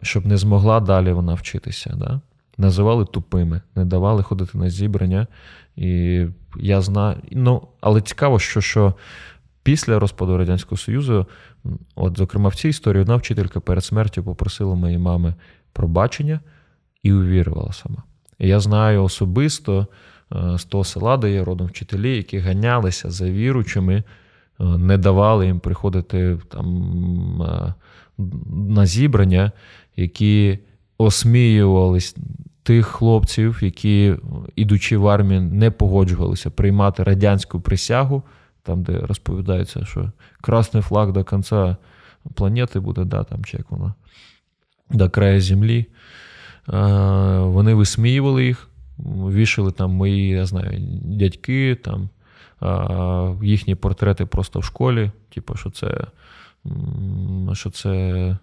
[0.02, 1.94] щоб не змогла далі вона вчитися.
[1.98, 2.22] Да?
[2.58, 5.28] Називали тупими, не давали ходити на зібрання.
[5.76, 6.26] І
[6.58, 8.94] я знаю, ну, Але цікаво, що що
[9.64, 11.26] після розпаду Радянського Союзу,
[11.96, 15.34] от, зокрема, в цій історії одна вчителька перед смертю попросила моєї мами
[15.74, 16.40] пробачення
[17.04, 18.04] і увірувала сама.
[18.40, 19.88] І я знаю особисто.
[20.34, 24.04] Е, з того села, де є родом вчителі, які ганялися за віручими, е,
[24.64, 27.74] не давали їм приходити там е,
[28.56, 29.52] на зібрання,
[29.96, 30.60] які
[30.98, 32.16] осміювались
[32.66, 34.16] тих хлопців, які,
[34.56, 38.24] ідучи в армію, не погоджувалися приймати радянську присягу,
[38.64, 41.78] там, де розповідається, що красний флаг до кінця
[42.34, 43.94] планети буде, да, там, чи як воно,
[44.90, 45.86] до краю землі.
[47.38, 48.70] Вони висміювали їх
[49.30, 52.10] вішали там мої, я знаю, дядьки, там
[53.44, 55.12] їхні портрети просто в школі.
[55.34, 56.08] Типу, що це,
[57.54, 58.38] що це,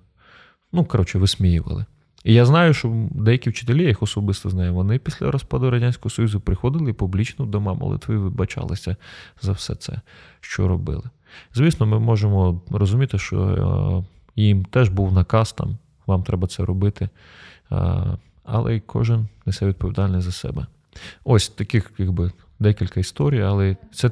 [0.73, 1.85] ну, коротше, висміювали.
[2.25, 6.41] І я знаю, що деякі вчителі, я їх особисто знаю, вони після розпаду Радянського Союзу
[6.41, 8.97] приходили і публічно дома молитви вибачалися
[9.41, 10.01] за все це,
[10.41, 11.05] що робили.
[11.55, 14.05] Звісно, ми можемо розуміти, що
[14.37, 17.09] їм теж був наказ там, вам треба це робити
[18.45, 20.67] але й кожен несе відповідальність за себе.
[21.25, 24.11] Ось таких, якби декілька історій, але це.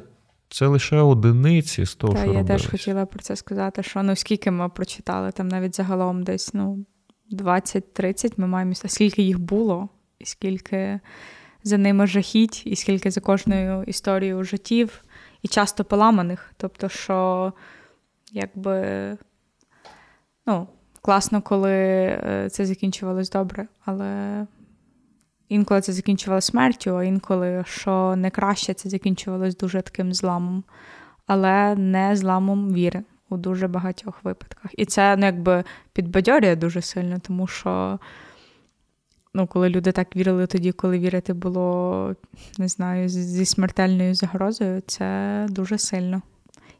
[0.53, 2.61] Це лише одиниці з того, Та, що я робилось.
[2.61, 6.85] теж хотіла про це сказати, що ну скільки ми прочитали, там навіть загалом десь ну,
[7.31, 9.89] 20-30 ми маємо скільки їх було,
[10.19, 10.99] і скільки
[11.63, 15.03] за ними жахіть, і скільки за кожною історією життів,
[15.41, 16.51] і часто поламаних.
[16.57, 17.53] Тобто, що
[18.31, 19.17] якби
[20.45, 20.67] ну,
[21.01, 24.47] класно, коли е, це закінчувалось добре, але
[25.49, 30.63] інколи це закінчувалося смертю, а інколи, що не краще, це закінчувалось дуже таким зламом,
[31.27, 34.71] але не зламом віри у дуже багатьох випадках.
[34.77, 35.63] І це ну, якби
[35.93, 37.99] підбадьорює дуже сильно, тому що.
[39.33, 42.15] Ну, коли люди так вірили тоді, коли вірити було,
[42.57, 46.21] не знаю, зі смертельною загрозою, це дуже сильно.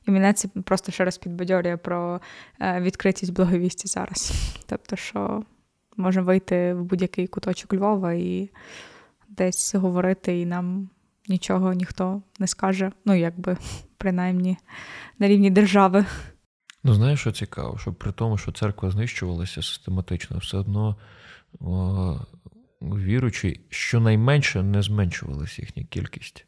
[0.08, 2.22] І мене це просто ще раз підбадьорює про
[2.60, 4.32] е, відкритість благовісті зараз.
[4.66, 5.43] Тобто, що
[5.97, 8.49] можна вийти в будь-який куточок Львова і
[9.28, 10.89] десь говорити, і нам
[11.28, 12.91] нічого ніхто не скаже.
[13.06, 13.58] Ну, якби,
[13.97, 14.58] принаймні,
[15.20, 16.06] на рівні держави.
[16.84, 20.96] Ну, знаєш, що цікаво, що при тому, що церква знищувалася систематично, все одно
[21.60, 22.20] о,
[22.82, 26.46] віручі щонайменше не зменшувалася їхня кількість.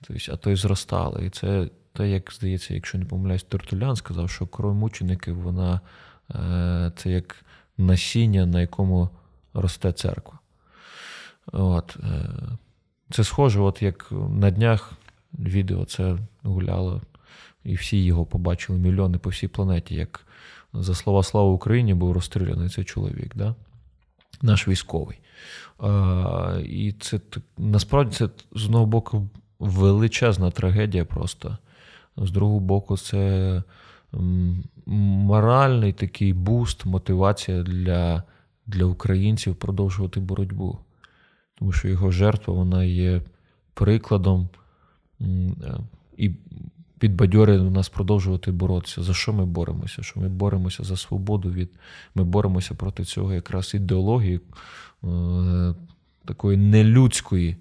[0.00, 1.20] Тобто, а то й зростала.
[1.20, 5.80] І це те, як здається, якщо не помиляюсь, Тертулян сказав, що кров мучеників вона
[6.30, 7.36] е, це як
[7.78, 9.08] насіння, на якому
[9.54, 10.38] росте церква.
[11.52, 11.96] От.
[12.02, 12.28] Е,
[13.10, 14.92] це схоже, от як на днях
[15.38, 17.02] відео це гуляло,
[17.66, 20.26] і всі його побачили мільйони по всій планеті, як
[20.72, 23.54] за слова слава Україні був розстріляний цей чоловік, да?
[24.42, 25.18] наш військовий.
[25.78, 27.20] А, І це
[27.58, 31.58] насправді це з одного боку величезна трагедія просто.
[32.16, 33.62] З другого боку, це
[34.86, 38.22] моральний такий буст, мотивація для
[38.66, 40.78] для українців продовжувати боротьбу.
[41.54, 43.22] Тому що його жертва вона є
[43.74, 44.48] прикладом
[46.16, 46.30] і
[46.98, 49.02] підбадьорює нас продовжувати боротися.
[49.02, 50.02] За що ми боремося?
[50.02, 51.70] Що ми боремося за свободу від
[52.14, 54.40] ми боремося проти цього якраз ідеології
[55.04, 55.74] е,
[56.24, 57.56] такої нелюдської,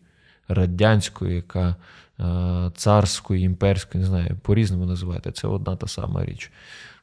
[0.47, 1.75] радянської, яка
[2.19, 5.31] е, царської, імперської, не знаю, по-різному називаєте.
[5.31, 6.51] Це одна та сама річ.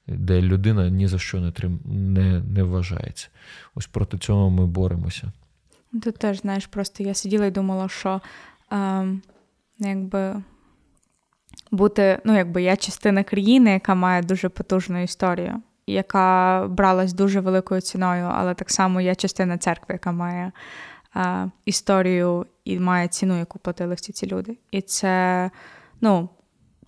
[0.06, 3.28] Де людина ні за що не трим, не, не вважається.
[3.74, 5.32] Ось проти цього ми боремося.
[6.02, 8.20] Тут теж, знаєш, просто я сиділа і думала, що
[8.72, 9.06] е,
[9.78, 10.42] якби
[11.72, 17.80] бути, ну, якби я частина країни, яка має дуже потужну історію, яка бралась дуже великою
[17.80, 20.52] ціною, але так само я частина церкви, яка має
[21.16, 24.58] е, історію і має ціну, яку платили всі ці люди.
[24.70, 25.50] І це,
[26.00, 26.28] ну,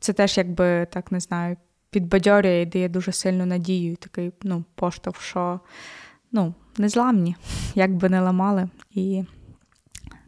[0.00, 1.56] це теж, якби так не знаю,
[1.90, 5.60] підбадьорює і дає дуже сильну надію, такий ну, поштовх, що
[6.32, 7.36] ну, незламні,
[7.74, 8.68] як би не ламали.
[8.90, 9.24] І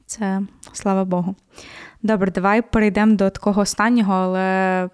[0.06, 0.40] це
[0.72, 1.34] слава Богу.
[2.02, 4.88] Добре, давай перейдемо до такого останнього, але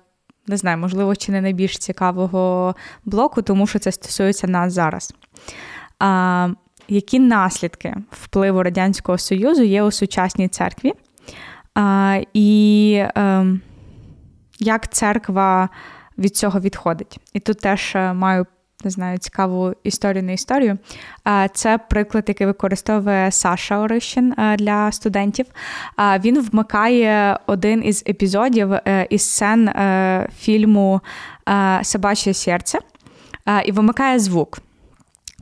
[0.46, 5.14] не знаю, можливо, чи не найбільш цікавого блоку, тому що це стосується нас зараз.
[5.98, 6.48] А,
[6.88, 10.92] Які наслідки впливу Радянського Союзу є у сучасній церкві?
[11.74, 13.46] А, І е,
[14.58, 15.68] як церква
[16.18, 17.18] від цього відходить?
[17.32, 18.46] І тут теж е, маю
[18.85, 20.78] не знаю, цікаву історію не історію.
[21.55, 25.47] Це приклад, який використовує Саша Орищин для студентів.
[26.24, 31.01] Він вмикає один із епізодів е, із сцен е, фільму
[31.83, 32.78] Собаче серце
[33.64, 34.59] і вимикає звук.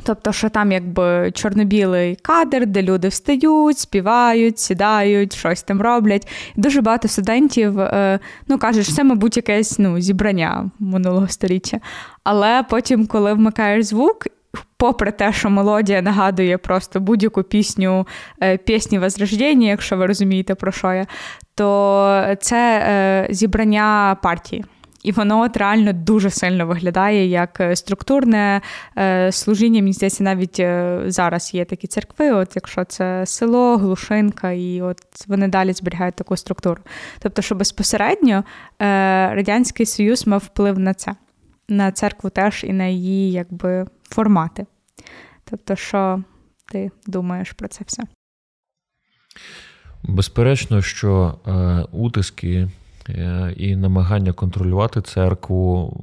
[0.03, 6.28] Тобто, що там якби чорно-білий кадр, де люди встають, співають, сідають, щось там роблять.
[6.57, 11.80] дуже багато студентів е, ну, кажуть, що це, мабуть, якесь ну, зібрання минулого століття.
[12.24, 14.26] Але потім, коли вмикаєш звук,
[14.76, 18.07] попри те, що мелодія нагадує просто будь-яку пісню
[18.42, 21.07] е, пісні Возрождення, якщо ви розумієте, про що я,
[21.55, 24.64] то це е, зібрання партії.
[25.03, 28.61] І воно от реально дуже сильно виглядає як е, структурне
[28.98, 29.80] е, служіння.
[29.80, 34.98] Мені здається, навіть е, зараз є такі церкви, от якщо це село, глушинка, і от
[35.26, 36.82] вони далі зберігають таку структуру.
[37.18, 38.44] Тобто, що безпосередньо
[39.30, 41.14] Радянський Союз мав вплив на це,
[41.68, 44.66] на церкву теж і на її якби формати.
[45.51, 46.22] Тобто, що
[46.72, 48.03] ти думаєш про це все?
[50.03, 51.38] Безперечно, що
[51.92, 52.68] утиски
[53.57, 55.96] і намагання контролювати церкву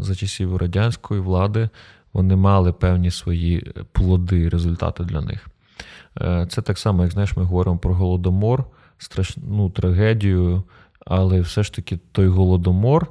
[0.00, 1.68] за часів радянської влади,
[2.12, 5.48] вони мали певні свої плоди, результати для них.
[6.20, 8.64] Е, це так само, як знаєш, ми говоримо про голодомор,
[8.98, 10.62] страшну трагедію,
[11.06, 13.06] але все ж таки той голодомор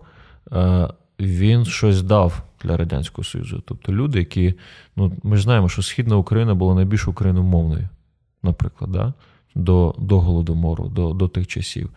[0.51, 0.87] е,
[1.19, 3.63] він щось дав для Радянського Союзу.
[3.67, 4.53] Тобто люди, які,
[4.95, 7.89] ну ми ж знаємо, що Східна Україна була найбільш україномовною,
[8.43, 9.13] наприклад, да?
[9.55, 11.89] до до голодомору, до, до тих часів.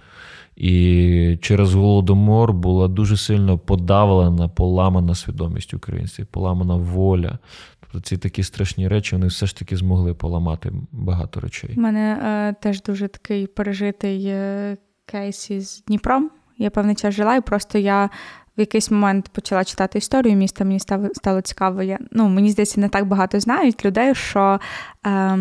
[0.56, 7.38] І через голодомор була дуже сильно подавлена, поламана свідомість українців, поламана воля.
[7.80, 11.74] Тобто ці такі страшні речі вони все ж таки змогли поламати багато речей.
[11.76, 14.76] У мене е, теж дуже такий пережитий е,
[15.06, 16.30] кейс із Дніпром.
[16.58, 18.10] Я певний час жила, і просто я.
[18.56, 21.82] В якийсь момент почала читати історію міста, мені стало стало цікаво.
[21.82, 24.60] Я, ну, Мені здається, не так багато знають людей, що
[25.06, 25.38] е,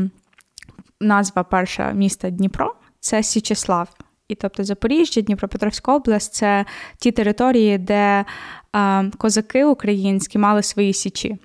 [1.01, 3.89] назва перша міста Дніпро це Січеслав.
[4.33, 6.65] І тобто Запоріжжя, Дніпропетровська область це
[6.97, 8.25] ті території, де
[9.17, 11.37] козаки українські мали свої січі.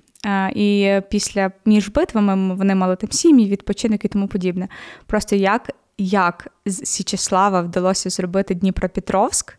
[0.55, 4.67] І після між битвами вони мали там сім'ї, відпочинок і тому подібне.
[5.05, 9.57] Просто як як з Січеслава вдалося зробити Дніпропетровськ,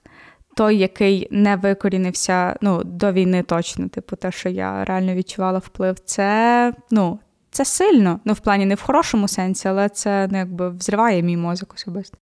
[0.57, 5.99] той, який не викорінився ну, до війни точно, типу, те, що я реально відчувала вплив,
[5.99, 7.19] це ну,
[7.51, 8.21] це сильно.
[8.25, 12.19] Ну, в плані не в хорошому сенсі, але це ну, якби взриває мій мозок особисто.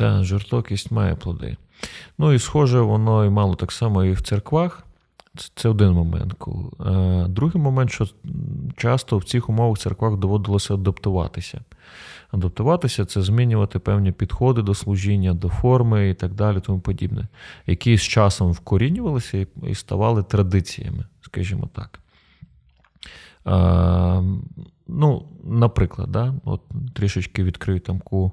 [0.00, 1.56] Та жорстокість має плоди.
[2.18, 4.84] Ну і схоже, воно і мало так само і в церквах.
[5.54, 6.34] Це один момент.
[7.30, 8.06] Другий момент, що
[8.76, 11.60] часто в цих умовах церквах доводилося адаптуватися.
[12.30, 17.28] адаптуватися, це змінювати певні підходи до служіння, до форми і так далі, тому подібне,
[17.66, 22.00] які з часом вкорінювалися і ставали традиціями, скажімо так.
[24.88, 26.60] Ну, Наприклад, да, от
[26.94, 28.32] трішечки відкрию тамку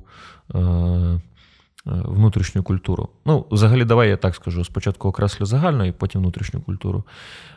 [1.87, 3.09] внутрішню культуру.
[3.25, 7.03] Ну, взагалі, давай я так скажу: спочатку окреслю загальну і потім внутрішню культуру.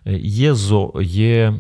[0.06, 1.54] Е, є зо, є,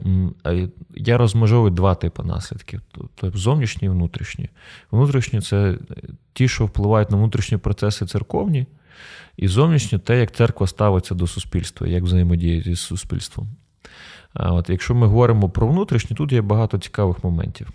[0.94, 4.48] Я розмежовую два типи наслідків: тобто зовнішні і внутрішні.
[4.90, 5.78] Внутрішні це
[6.32, 8.66] ті, що впливають на внутрішні процеси церковні,
[9.36, 13.48] і зовнішні те, як церква ставиться до суспільства, як взаємодіє зі суспільством.
[14.34, 17.68] От, Якщо ми говоримо про внутрішні, тут є багато цікавих моментів.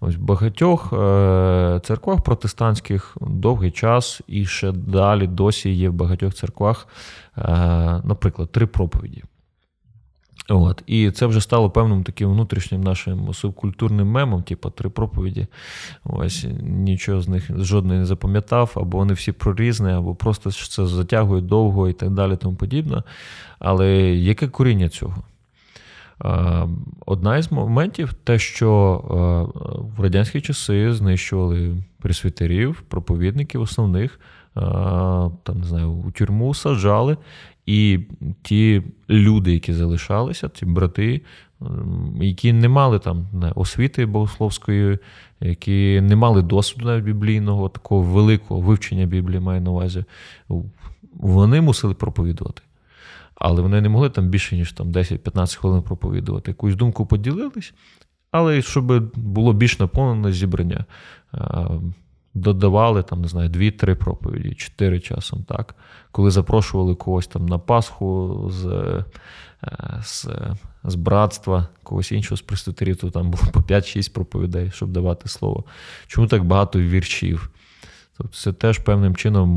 [0.00, 6.34] Ось В багатьох е, церквах протестантських довгий час і ще далі досі є в багатьох
[6.34, 6.88] церквах,
[7.38, 7.42] е,
[8.04, 9.22] наприклад, три проповіді.
[10.48, 10.82] От.
[10.86, 15.46] І це вже стало певним таким внутрішнім нашим субкультурним мемом, типу три проповіді.
[16.04, 21.42] Ось Нічого з них жодної не запам'ятав, або вони всі прорізні, або просто це затягує
[21.42, 23.02] довго і так далі, тому подібне.
[23.58, 25.16] Але яке коріння цього?
[26.24, 26.68] Е,
[27.06, 29.14] одна із моментів те, що е,
[29.96, 34.20] в радянські часи знищували пресвітерів, проповідників основних,
[34.56, 34.60] е,
[35.42, 37.16] там не знаю, у тюрму саджали,
[37.66, 38.00] і
[38.42, 41.20] ті люди, які залишалися, ті брати,
[42.20, 44.98] які не мали там освіти богословської,
[45.40, 50.04] які не мали досвіду навіть біблійного, такого великого вивчення Біблії маю на увазі,
[51.14, 52.62] вони мусили проповідувати
[53.42, 56.50] але вони не могли там більше, ніж там 10-15 хвилин проповідувати.
[56.50, 57.74] Якусь думку поділились,
[58.30, 60.84] але щоб було більш наповнене зібрання.
[62.34, 65.74] Додавали там, не знаю, дві-три проповіді, чотири часом, так.
[66.12, 69.04] Коли запрошували когось там на Пасху з е,
[70.02, 70.28] з,
[70.84, 75.64] з братства, когось іншого з престутерів, то там було по 5-6 проповідей, щоб давати слово.
[76.06, 77.50] Чому так багато віршів?
[78.22, 79.48] Тобто це теж певним чином,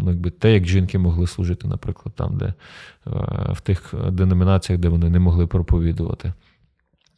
[0.00, 2.54] ну, якби те, як жінки могли служити, наприклад, там, де е,
[3.52, 6.32] в тих деномінаціях, де вони не могли проповідувати.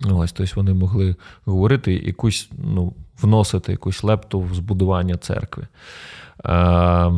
[0.05, 2.93] Ось, тобто вони могли говорити якусь, ну,
[3.23, 5.67] вносити якусь лепту в збудування церкви.
[6.45, 7.13] Е,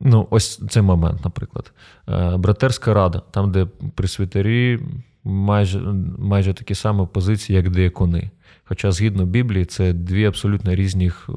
[0.00, 1.72] ну, Ось цей момент, наприклад.
[2.08, 4.80] Е, братерська рада, там, де присвятарі
[5.24, 5.80] майже
[6.18, 8.30] майже такі самі позиції, як деякони.
[8.68, 11.32] Хоча, згідно Біблії, це дві абсолютно різні е,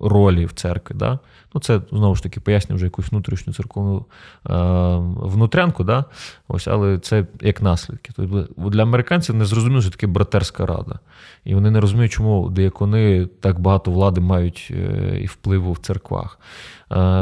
[0.00, 0.94] ролі в церкві.
[0.94, 1.18] Да?
[1.54, 4.04] Ну, Це знову ж таки пояснює вже якусь внутрішню церковну
[4.50, 4.54] е,
[5.26, 6.04] внутрянку, да?
[6.48, 8.12] Ось, але це як наслідки.
[8.16, 10.98] Тобто Для американців не зрозуміло, що таке братерська рада.
[11.44, 16.38] І вони не розуміють, чому деякони так багато влади мають е, і впливу в церквах.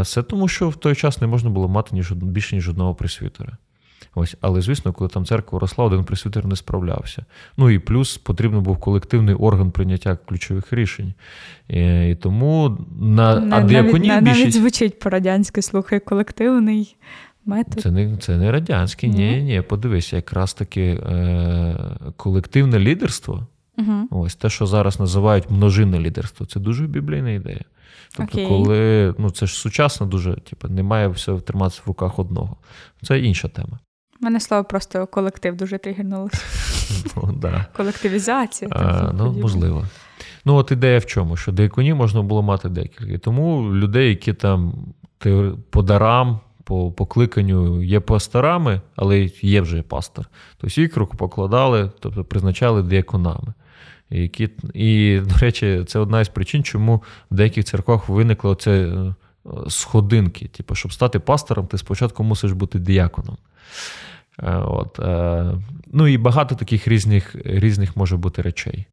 [0.04, 3.56] Це тому, що в той час не можна було мати ніж більше ніж одного присвітера.
[4.14, 7.24] Ось, Але, звісно, коли там церква росла, один пресвітер не справлявся.
[7.56, 11.14] Ну і плюс потрібен був колективний орган прийняття ключових рішень.
[11.68, 14.22] І, і тому на не, а навіть, більшість...
[14.22, 16.96] навіть звучить по-радянськи, слухай, колективний
[17.46, 17.80] метод.
[17.80, 19.62] Це не це не радянський, ні, ні.
[19.62, 21.76] Подивися, якраз таки е,
[22.16, 23.46] колективне лідерство.
[23.78, 24.22] Угу.
[24.24, 27.64] Ось те, що зараз називають множинне лідерство, це дуже біблійна ідея.
[28.16, 28.48] Тобто, Окей.
[28.48, 32.56] коли ну це ж сучасно, дуже типу, немає все триматися в руках одного.
[33.02, 33.78] Це інша тема.
[34.20, 36.42] Мене слово просто колектив дуже тригернулося.
[37.16, 37.66] Ну, да.
[37.76, 38.70] Колективізація.
[38.74, 39.84] А, ну, Можливо.
[40.44, 41.36] Ну, от ідея в чому?
[41.36, 43.18] Що деяконі можна було мати декілька.
[43.18, 44.74] Тому людей, які там
[45.70, 52.24] по дарам, по покликанню є пасторами, але є вже пастор, то їх руку покладали, тобто
[52.24, 53.54] призначали деяконами.
[54.10, 59.14] Які, І, до речі, це одна із причин, чому в деяких церквах виникло це е,
[59.68, 60.48] сходинки.
[60.48, 63.36] Типу, щоб стати пастором, ти спочатку мусиш бути діяконом.
[64.42, 64.98] Е, от.
[64.98, 65.54] Е,
[65.86, 68.86] ну і багато таких різних різних може бути речей.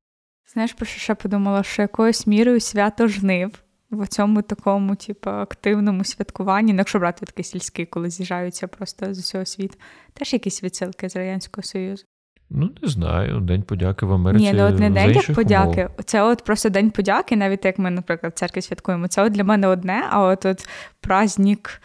[0.54, 3.52] Знаєш, про що ще подумала, що якоюсь мірою свято жнив
[3.92, 9.20] в цьому такому, типу, активному святкуванні, ну, якщо брати такий сільський, коли з'їжджаються просто з
[9.20, 9.76] усього світу,
[10.14, 12.04] теж якісь відсилки з Радянського Союзу.
[12.50, 14.46] Ну, не знаю, День подяки в Америці.
[14.46, 15.82] Ні, ну от не День як подяки.
[15.86, 16.04] Умов.
[16.06, 19.08] Це от просто День подяки, навіть як ми, наприклад, в церкві святкуємо.
[19.08, 20.70] Це от для мене одне, а от от
[21.02, 21.82] праздник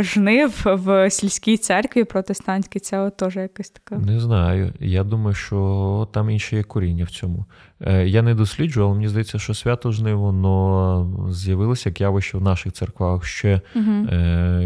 [0.00, 4.02] жнив в сільській церкві протестантській, це от теж якось таке.
[4.02, 4.72] Не знаю.
[4.80, 7.44] Я думаю, що там інше є коріння в цьому.
[7.80, 12.42] Е, я не досліджую, але мені здається, що свято жнив, воно з'явилося як явище в
[12.42, 14.06] наших церквах ще угу.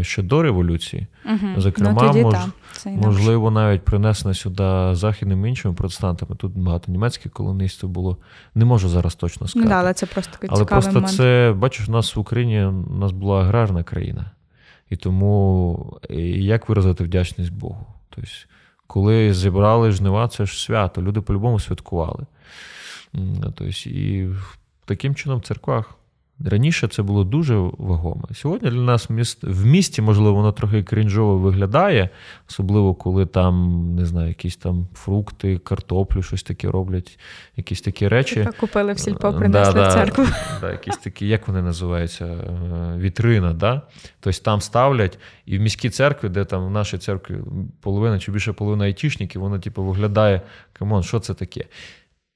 [0.03, 1.07] ще до революції.
[1.25, 1.47] Угу.
[1.57, 2.35] Зокрема, ну, мож,
[2.85, 6.35] можливо, навіть принесено сюди західними іншими протестантами.
[6.35, 8.17] Тут багато німецьких колоністів було.
[8.55, 9.69] Не можу зараз точно сказати.
[9.69, 11.15] Ну, да, але це просто Але просто момент.
[11.15, 14.31] це, бачиш, у нас в Україні у нас була аграрна країна.
[14.89, 15.99] І тому
[16.37, 17.85] як виразити вдячність Богу?
[18.09, 18.31] Тобто,
[18.87, 22.25] коли зібрали жнива, це ж свято, люди по-любому святкували.
[23.41, 24.29] Тобто, І
[24.85, 25.95] таким чином в церквах
[26.43, 28.23] Раніше це було дуже вагоме.
[28.33, 32.09] Сьогодні для нас міст, в місті, можливо, воно трохи крінжово виглядає,
[32.49, 37.19] особливо коли там, не знаю, якісь там фрукти, картоплю, щось таке роблять,
[37.57, 38.43] якісь такі речі.
[38.43, 40.25] Так купили в сільпо, принесли да, в церкву.
[40.61, 43.53] Да, Якісь такі, як вони називаються, е, вітрина.
[43.53, 43.81] да?
[44.19, 47.35] Тобто там ставлять, і в міській церкві, де там в нашій церкві
[47.81, 50.41] половина чи більше половина айтішників, воно типу, виглядає,
[50.73, 51.65] come on, що це таке?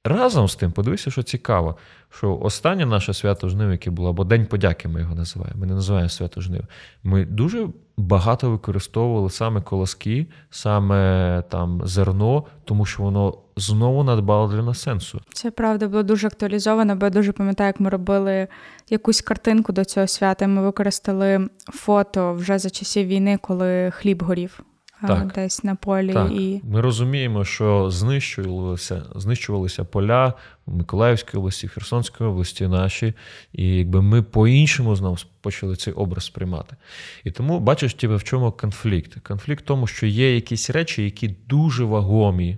[0.06, 1.78] Разом з тим, подивися, що цікаво,
[2.10, 5.60] що останнє наше свято жнив, яке було, або День подяки, ми його називаємо.
[5.60, 6.64] Ми не називаємо свято жнив.
[7.04, 14.62] Ми дуже багато використовували саме колоски, саме там зерно, тому що воно знову надбало для
[14.62, 15.22] нас сенсу.
[15.34, 18.47] Це правда було дуже актуалізовано, бо я дуже пам'ятаю, як ми робили
[18.89, 20.47] якусь картинку до цього свята.
[20.47, 24.64] Ми використали фото вже за часів війни, коли хліб горів
[25.08, 25.34] так.
[25.34, 26.14] десь на полі.
[26.14, 26.32] Так.
[26.32, 26.62] І...
[26.64, 30.34] Ми розуміємо, що знищувалися знищувалися поля
[30.66, 33.14] в Миколаївській області, в Херсонській області наші,
[33.54, 36.76] і якби ми по-іншому знову почали цей образ сприймати.
[37.24, 39.20] І тому бачиш тебе, в чому конфлікт?
[39.24, 42.58] Конфлікт в тому, що є якісь речі, які дуже вагомі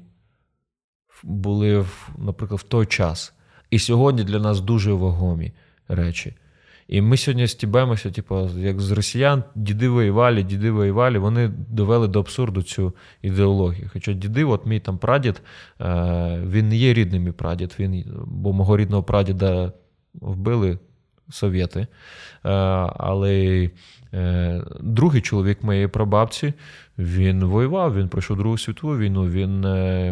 [1.23, 1.85] були,
[2.17, 3.33] наприклад, в той час.
[3.69, 5.51] І сьогодні для нас дуже вагомі
[5.87, 6.33] речі.
[6.91, 12.19] І ми сьогодні стібаємося, типу, як з росіян, діди воювали, діди воювали, вони довели до
[12.19, 13.89] абсурду цю ідеологію.
[13.93, 15.41] Хоча діди, от мій там прадід,
[15.81, 19.71] е, він не є рідним мій прадід, він, бо мого рідного прадіда
[20.13, 20.79] вбили
[21.29, 21.79] совєти.
[21.79, 21.87] Е,
[22.97, 23.69] але
[24.13, 26.53] е, другий чоловік моєї прабабці,
[26.97, 29.61] він воював, він пройшов Другу світову війну, він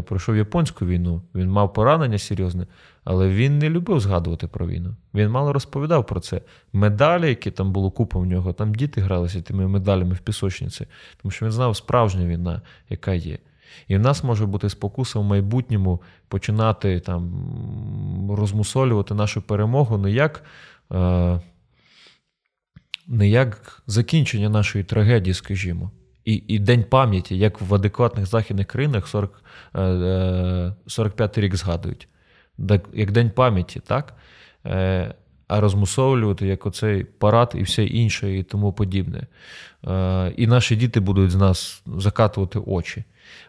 [0.03, 2.67] пройшов японську війну, він мав поранення серйозне.
[3.03, 4.95] Але він не любив згадувати про війну.
[5.13, 6.41] Він мало розповідав про це.
[6.73, 10.85] Медалі, які там було купа в нього, там діти гралися тими медалями в пісочниці,
[11.21, 13.37] тому що він знав справжня війна, яка є.
[13.87, 20.43] І в нас може бути спокуса в майбутньому починати там розмусолювати нашу перемогу не як
[20.91, 21.41] е,
[23.07, 25.91] не як закінчення нашої трагедії, скажімо.
[26.25, 29.43] І і День пам'яті, як в адекватних західних країнах 40,
[30.87, 32.07] 45 е, е, рік згадують
[32.93, 34.13] як День пам'яті, так?
[34.65, 35.13] Е,
[35.49, 39.27] а розмусовлювати як оцей парад і все інше, і тому подібне.
[39.87, 43.03] Е, і наші діти будуть з нас закатувати очі.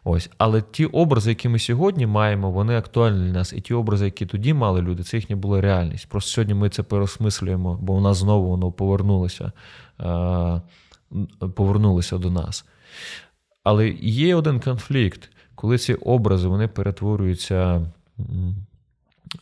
[0.04, 0.30] Ось.
[0.38, 3.52] Але ті образи, які ми сьогодні маємо, вони актуальні для нас.
[3.52, 6.08] І ті образи, які тоді мали люди, це їхня була реальність.
[6.08, 9.52] Просто сьогодні ми це переосмислюємо, бо у нас знову воно повернулося,
[10.00, 10.60] е,
[11.54, 12.64] повернулося до нас.
[13.64, 17.86] Але є один конфлікт, коли ці образи вони перетворюються.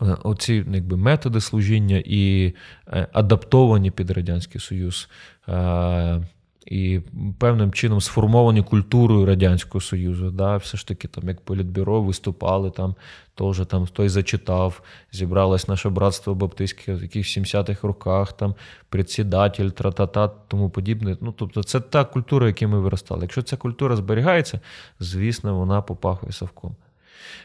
[0.03, 2.55] Е, оці якби, методи служіння і
[2.89, 5.09] е, адаптовані під Радянський Союз,
[5.49, 6.23] е,
[6.67, 7.01] і
[7.39, 10.31] певним чином сформовані культурою Радянського Союзу.
[10.31, 10.57] Да?
[10.57, 12.95] Все ж таки, там, як політбюро виступали, там
[13.35, 14.83] теж там хтось зачитав,
[15.13, 18.55] зібралось наше братство Баптистське в якихось 70-х роках, там
[18.89, 21.17] председатель, тра-та-та, тому подібне.
[21.21, 23.23] Ну, Тобто, це та культура, в якій ми виростали.
[23.23, 24.61] Якщо ця культура зберігається,
[25.01, 26.77] звісно, вона попахує совком.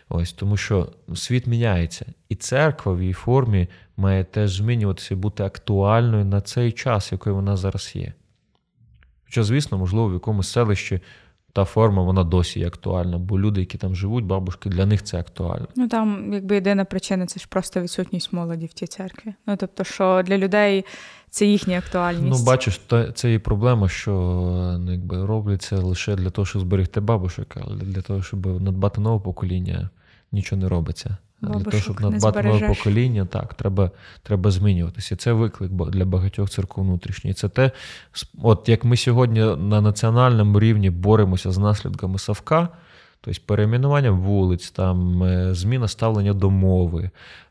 [0.09, 3.67] Ось Тому що світ міняється, і церква в її формі
[3.97, 8.13] має теж змінюватися і бути актуальною на цей час, який вона зараз є.
[9.25, 11.01] Хоча, звісно, можливо, в якомусь селищі
[11.53, 15.19] та форма вона досі є актуальна, бо люди, які там живуть, бабушки, для них це
[15.19, 15.67] актуально.
[15.75, 19.33] Ну там, якби єдина причина, це ж просто відсутність молоді в тій церкві.
[19.47, 20.85] Ну тобто, що для людей
[21.29, 22.39] це їхня актуальність.
[22.39, 22.81] Ну, бачиш,
[23.15, 24.11] це і проблема, що
[24.79, 29.19] ну, якби робляться лише для того, щоб зберегти бабушек, але для того, щоб надбати нове
[29.19, 29.89] покоління,
[30.31, 31.17] нічого не робиться.
[31.47, 33.91] Бабушок для того, щоб надбати нове покоління, так, треба
[34.23, 35.15] треба змінюватися.
[35.15, 37.35] Це виклик для багатьох церков внутрішніх.
[37.35, 37.71] Це те,
[38.41, 42.69] от як ми сьогодні на національному рівні боремося з наслідками Савка.
[43.25, 47.09] Тобто перейменування вулиць, там е, зміна ставлення до мови,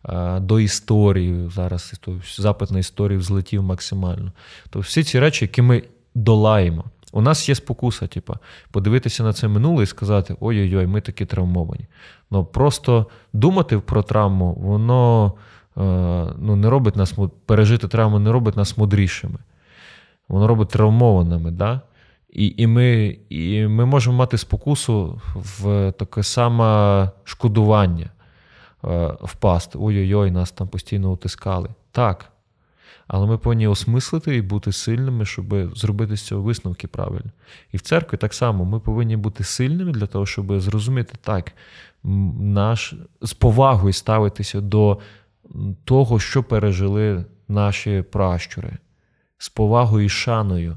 [0.08, 1.50] е, до історії.
[1.54, 1.92] Зараз
[2.36, 4.32] запит на історію взлетів максимально.
[4.64, 5.82] Тобто всі ці речі, які ми
[6.14, 6.84] долаємо.
[7.12, 8.34] У нас є спокуса, типу,
[8.70, 11.86] подивитися на це минуле і сказати: ой-ой-ой, ми такі травмовані.
[12.30, 15.32] Ну просто думати про травму, воно
[15.76, 15.80] е,
[16.38, 17.14] ну, не робить нас
[17.46, 19.38] пережити травму не робить нас мудрішими.
[20.28, 21.50] Воно робить травмованими.
[21.50, 21.80] Да?
[22.32, 28.10] І і, ми і ми можемо мати спокусу в таке саме шкодування
[28.84, 29.78] е, впасти.
[29.80, 31.68] Ой-ой-ой, нас там постійно утискали.
[31.90, 32.31] Так.
[33.12, 37.30] Але ми повинні осмислити і бути сильними, щоб зробити з цього висновки правильно.
[37.72, 41.52] І в церкві так само ми повинні бути сильними для того, щоб зрозуміти так,
[42.40, 44.98] наш, з повагою ставитися до
[45.84, 48.78] того, що пережили наші пращури,
[49.38, 50.76] з повагою і шаною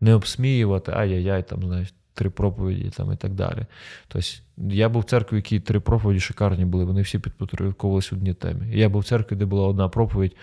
[0.00, 3.66] не обсміювати, ай-яй-яй, там, знаєш, три проповіді там і так далі.
[4.08, 8.34] Тобто, я був в церкві, в якій три проповіді шикарні були, вони всі підпорядковувалися одній
[8.34, 8.66] темі.
[8.70, 10.36] Я був в церкві, де була одна проповідь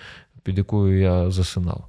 [0.43, 1.87] під якою я засинав.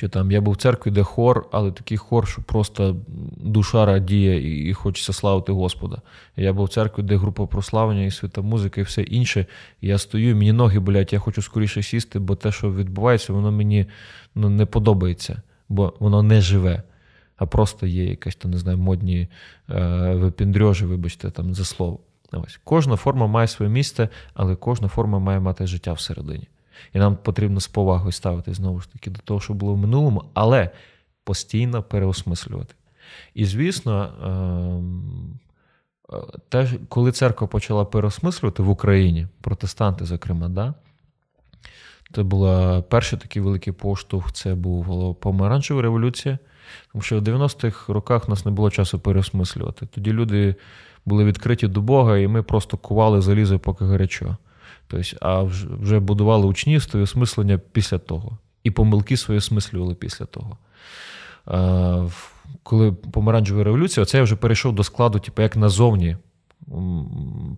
[0.00, 2.96] Чи там я був в церкві, де хор, але такий хор, що просто
[3.36, 6.02] душа радіє і хочеться славити Господа.
[6.36, 9.46] Я був в церкві, де група прославлення і свята музика, і все інше.
[9.80, 13.52] І я стою, мені ноги болять, я хочу скоріше сісти, бо те, що відбувається, воно
[13.52, 13.86] мені
[14.34, 16.82] ну, не подобається, бо воно не живе,
[17.36, 19.28] а просто є якась то не знаю, модні
[19.70, 21.98] е, випіндрьожі, вибачте, там за слово.
[22.32, 22.60] Ось.
[22.64, 26.48] Кожна форма має своє місце, але кожна форма має мати життя всередині.
[26.92, 30.24] І нам потрібно з повагою ставити знову ж таки до того, що було в минулому,
[30.34, 30.70] але
[31.24, 32.74] постійно переосмислювати.
[33.34, 35.38] І звісно, ем,
[36.12, 36.16] е,
[36.48, 40.74] те, коли церква почала переосмислювати в Україні, протестанти, зокрема, да,
[42.14, 46.38] це був перший такий великий поштовх, це була помаранчева революція,
[46.92, 49.86] тому що в 90-х роках у нас не було часу переосмислювати.
[49.86, 50.54] Тоді люди
[51.04, 54.36] були відкриті до Бога, і ми просто кували залізо, поки гарячо.
[54.90, 55.42] Тобто, а
[55.82, 58.38] вже будували учнівство і осмислення після того.
[58.64, 60.56] І помилки свої осмислювали після того.
[62.62, 66.16] Коли помаранчева революція, це я вже перейшов до складу, типу, як назовні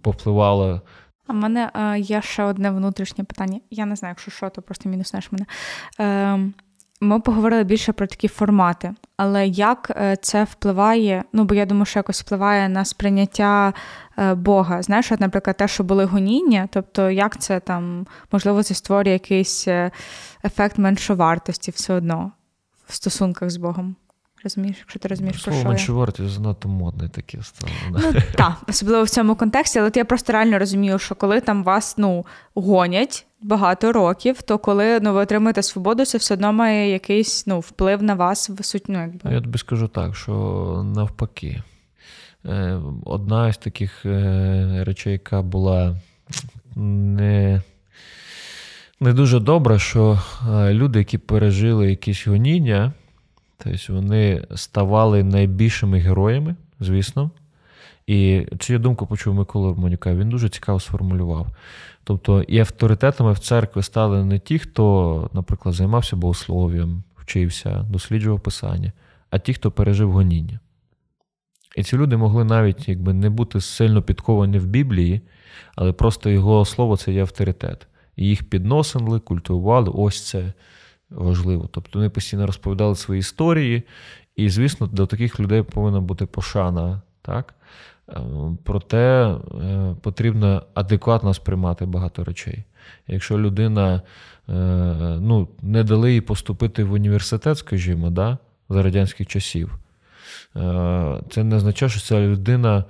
[0.03, 0.81] повпливало.
[1.27, 3.61] А в мене є ще одне внутрішнє питання.
[3.71, 5.47] Я не знаю, якщо що, то просто мінуснеш мене.
[5.99, 6.55] Ем,
[7.03, 11.25] ми поговорили більше про такі формати, але як е, це впливає?
[11.33, 13.73] Ну, бо я думаю, що якось впливає на сприйняття е,
[14.35, 14.83] Бога.
[14.83, 19.69] Знаєш, от, наприклад, те, що були гоніння, тобто, як це там, можливо, це створює якийсь
[19.69, 19.91] е,
[20.45, 22.33] ефект меншовартості все одно
[22.89, 23.97] в стосунках з Богом.
[24.45, 27.73] Розумієш, якщо ти розумієш, про що меншовартість занадто модне таке стало.
[27.91, 31.95] Ну так, особливо в цьому контексті, але я просто реально розумію, що коли там вас
[31.99, 37.47] ну, гонять багато років, то коли ну, ви отримуєте свободу, це все одно має якийсь
[37.47, 38.85] ну, вплив на вас в суть.
[38.89, 39.33] Ну, якби.
[39.33, 40.33] Я тобі скажу так, що
[40.95, 41.63] навпаки, е,
[43.05, 45.97] одна з таких е, речей, яка була
[46.77, 47.63] не.
[49.01, 50.21] Не дуже добре, що
[50.51, 52.93] е, люди, які пережили якісь гоніння,
[53.65, 57.31] Тобто вони ставали найбільшими героями, звісно.
[58.07, 61.47] І цю думку почув Микола Монюка, він дуже цікаво сформулював.
[62.05, 68.93] Тобто, і авторитетами в церкві стали не ті, хто, наприклад, займався богослов'ям, вчився, досліджував писання,
[69.31, 70.61] а ті, хто пережив гоніння.
[71.77, 75.21] І ці люди могли навіть якби, не бути сильно підковані в Біблії,
[75.77, 77.87] але просто його слово це є авторитет.
[78.17, 79.91] І їх підносили, культивували.
[79.95, 80.53] Ось це
[81.11, 81.69] важливо.
[81.73, 83.83] Тобто вони постійно розповідали свої історії,
[84.37, 87.03] і, звісно, до таких людей повинна бути пошана.
[87.23, 87.55] так?
[88.09, 88.21] Е,
[88.65, 92.65] проте е, потрібно адекватно сприймати багато речей.
[93.09, 94.03] Якщо людина
[94.49, 94.53] е,
[95.21, 99.79] ну, не дали їй поступити в університет, скажімо, да, за радянських часів,
[101.31, 102.85] це не означає, що ця людина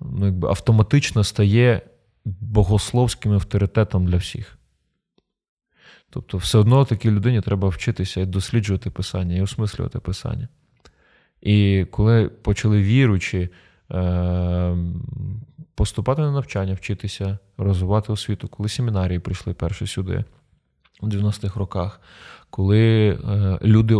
[0.00, 1.82] ну, якби автоматично стає
[2.24, 4.58] богословським авторитетом для всіх.
[6.10, 10.48] Тобто, все одно такій людині треба вчитися і досліджувати писання, і осмислювати писання.
[11.40, 13.48] І коли почали віручи
[13.90, 14.76] е,
[15.74, 20.24] поступати на навчання, вчитися, розвивати освіту, коли семінарії прийшли перші сюди
[21.04, 22.00] у 90-х роках,
[22.50, 23.94] коли е, люди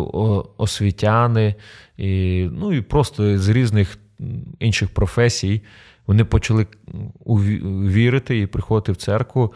[0.57, 1.55] освітяни,
[1.97, 3.99] і, ну і просто з різних
[4.59, 5.63] інших професій,
[6.07, 6.67] вони почали
[7.27, 9.55] вірити і приходити в церкву.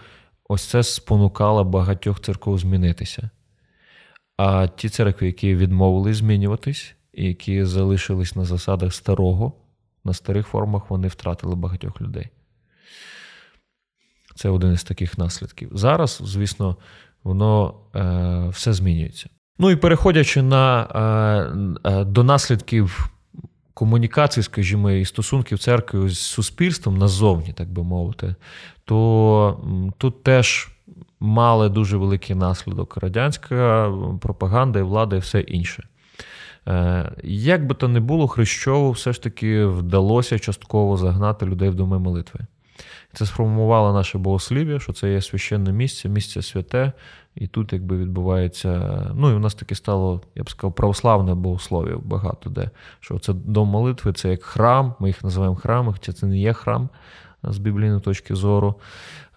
[0.49, 3.30] Ось це спонукало багатьох церков змінитися.
[4.36, 9.53] А ті церкви, які відмовились змінюватись, і які залишились на засадах старого,
[10.05, 12.28] на старих формах, вони втратили багатьох людей.
[14.34, 15.70] Це один із таких наслідків.
[15.72, 16.76] Зараз, звісно,
[17.25, 19.29] воно е, все змінюється.
[19.59, 20.83] Ну і переходячи на,
[21.85, 23.11] е, е, до наслідків
[23.75, 28.35] комунікації, скажімо, і стосунків церкви з суспільством назовні, так би мовити,
[28.85, 29.61] то
[29.99, 30.69] тут теж
[31.21, 35.89] мали дуже великий наслідок радянська пропаганда і влада, і все інше.
[36.69, 41.75] Е, як би то не було, Хрещову все ж таки вдалося частково загнати людей в
[41.75, 42.41] доми молитви.
[43.12, 46.93] Це сформувало наше богослів'я, що це є священне місце, місце святе,
[47.35, 49.03] і тут якби відбувається.
[49.14, 52.70] Ну і у нас таке стало, я б сказав, православне богослов'я багато де.
[53.01, 56.53] Що це дом молитви, це як храм, ми їх називаємо храми, хоча це не є
[56.53, 56.89] храм
[57.43, 58.74] з біблійної точки зору.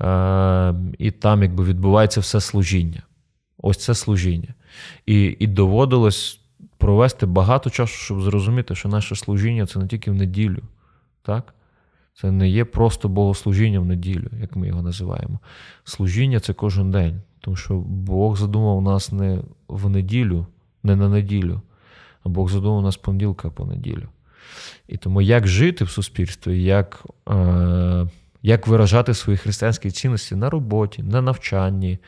[0.02, 3.02] Е, І там якби відбувається все служіння.
[3.58, 4.54] Ось це служіння.
[5.06, 6.39] І, І доводилось
[6.78, 10.62] провести багато часу, щоб зрозуміти, що наше служіння це не тільки в неділю.
[11.22, 11.54] так?
[12.14, 15.39] Це не є просто богослужіння в неділю, як ми його називаємо.
[15.84, 17.22] Служіння це кожен день.
[17.39, 20.47] Тому що Бог задумав нас не в неділю,
[20.84, 21.62] не на неділю,
[22.24, 24.09] а Бог задумав нас понеділка по неділю.
[24.88, 28.07] І тому як жити в суспільстві, як е,
[28.41, 31.99] як виражати свої християнські цінності на роботі, на навчанні,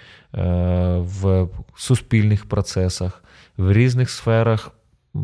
[0.98, 3.24] в суспільних процесах,
[3.58, 4.72] в різних сферах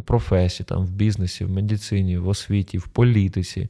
[0.06, 3.70] професій, там, в бізнесі, в медицині, в освіті, в політиці,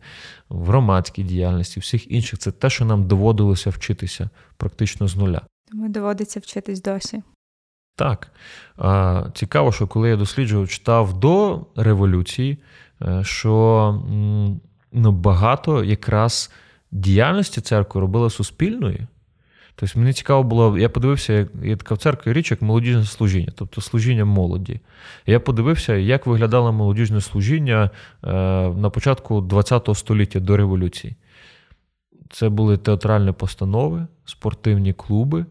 [0.49, 5.41] в громадській діяльності, всіх інших це те, що нам доводилося вчитися практично з нуля.
[5.71, 7.23] Тому доводиться вчитись досі.
[7.95, 8.31] Так.
[9.33, 12.57] Цікаво, що коли я досліджував, читав до революції,
[13.01, 14.03] е, що
[14.91, 16.51] ну, багато якраз
[16.91, 19.07] діяльності церкви робила суспільною.
[19.79, 23.53] Тобто мені цікаво було, я подивився, як є така в церкві річ, як молодіжне служіння,
[23.55, 24.79] тобто служіння молоді.
[25.25, 27.89] Я подивився, як виглядало молодіжне служіння
[28.23, 28.29] е,
[28.69, 31.15] на початку ХХ століття до революції.
[32.29, 35.45] Це були театральні постанови, спортивні клуби, е,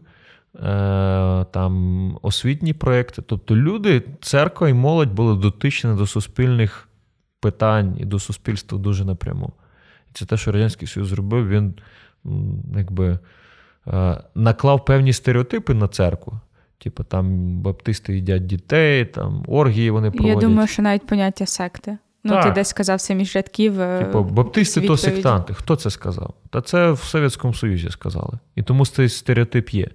[1.51, 3.21] там освітні проекти.
[3.21, 6.89] Тобто люди, церква і молодь були дотичні до суспільних
[7.39, 9.53] питань і до суспільства дуже напряму.
[10.09, 11.73] І це те, що Радянський Союз зробив, він
[12.77, 13.19] якби.
[13.93, 16.39] Е, наклав певні стереотипи на церкву.
[16.77, 20.43] Типу, там баптисти їдять дітей, там оргії вони проводять.
[20.43, 21.97] Я думаю, що навіть поняття секти.
[22.23, 22.43] Ну, так.
[22.43, 23.81] ти десь сказав це між рядків.
[23.81, 25.53] Е, типу, баптисти то сектанти.
[25.53, 26.33] Хто це сказав?
[26.49, 28.39] Та це в Совєтському Союзі сказали.
[28.55, 29.87] І тому цей стереотип є.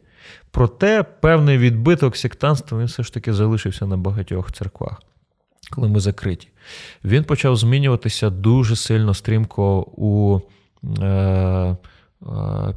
[0.51, 5.03] Проте певний відбиток сектанства він все ж таки залишився на багатьох церквах,
[5.71, 6.49] коли ми закриті.
[7.05, 10.41] Він почав змінюватися дуже сильно стрімко у.
[11.03, 11.77] Е-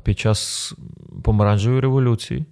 [0.04, 0.74] під час
[1.24, 2.46] помаранчевої революції.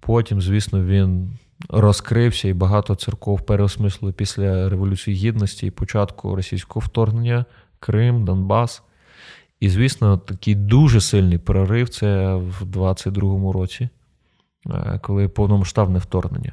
[0.00, 7.44] Потім, звісно, він розкрився і багато церков переосмислили після Революції Гідності і початку російського вторгнення,
[7.80, 8.82] Крим, Донбас.
[9.60, 13.88] І, звісно, такий дуже сильний прорив це в 22-му році,
[15.00, 16.52] коли повномасштабне вторгнення.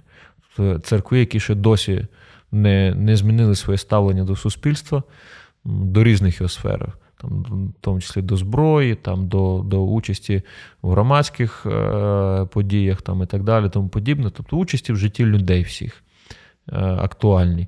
[0.84, 2.08] Церкви, які ще досі
[2.52, 5.04] не не змінили своє ставлення до суспільства,
[5.66, 10.42] до різних його сфер там, в тому числі до зброї, там, до до участі
[10.82, 14.30] в громадських е, подіях там, і так далі, тому подібне.
[14.30, 16.04] Тобто участі в житті людей всіх
[16.72, 17.68] е, актуальні.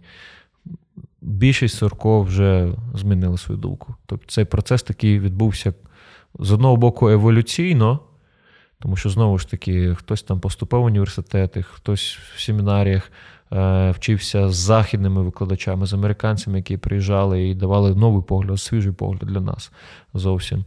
[1.22, 3.96] Більшість церков вже змінили свою думку.
[4.06, 5.74] Тобто цей процес такий відбувся
[6.40, 8.00] з одного боку еволюційно,
[8.80, 13.12] тому що знову ж таки хтось там поступав в університети, хтось в семінаріях
[13.92, 19.42] вчився з західними викладачами, з американцями, які приїжджали і давали новий погляд, свіжий погляд для
[19.42, 19.72] нас
[20.14, 20.66] зовсім.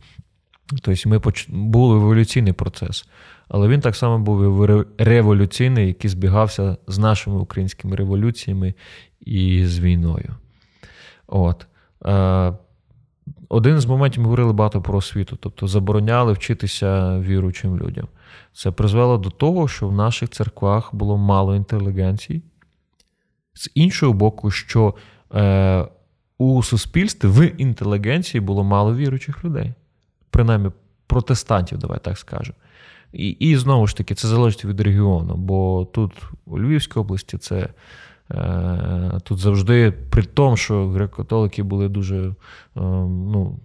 [0.66, 1.48] Тобто ми поч...
[1.48, 3.08] був еволюційний процес.
[3.48, 8.74] Але він так само був революційний, який збігався з нашими українськими революціями
[9.20, 10.34] і з війною.
[11.26, 11.66] От.
[12.04, 12.52] Е,
[13.48, 18.08] один з моментів ми говорили багато про освіту, тобто забороняли вчитися віруючим людям.
[18.52, 22.42] Це призвело до того, що в наших церквах було мало інтелігенції,
[23.56, 24.94] з іншого боку, що
[25.34, 25.84] е,
[26.38, 29.72] у суспільстві в інтелігенції було мало віруючих людей,
[30.30, 30.70] принаймні
[31.06, 32.58] протестантів, давай так скажемо.
[33.12, 36.12] І і знову ж таки, це залежить від регіону, бо тут,
[36.46, 37.68] у Львівській області, це
[38.30, 42.34] е, тут завжди, при тому, що греко-католики були дуже, е,
[42.74, 43.58] ну,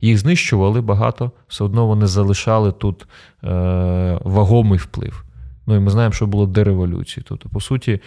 [0.00, 3.06] їх знищували багато, все одно вони залишали тут
[3.44, 5.24] е, вагомий вплив.
[5.66, 7.24] Ну і ми знаємо, що було до революції.
[7.28, 8.00] Тобто, по суті,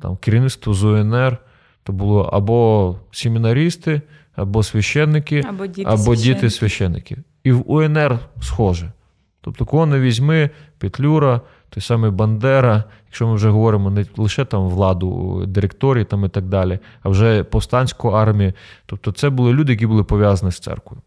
[0.00, 1.38] там, керівництво з УНР
[1.82, 4.00] то було або семінарісти,
[4.36, 6.34] або священники, або діти або священники.
[6.34, 7.16] діти священники.
[7.44, 8.92] І в УНР схоже.
[9.40, 11.40] Тобто, кого не візьми, Петлюра,
[11.70, 16.44] той самий Бандера, якщо ми вже говоримо не лише там владу директорії там і так
[16.44, 18.52] далі, а вже повстанську армію.
[18.86, 21.02] Тобто, це були люди, які були пов'язані з церквою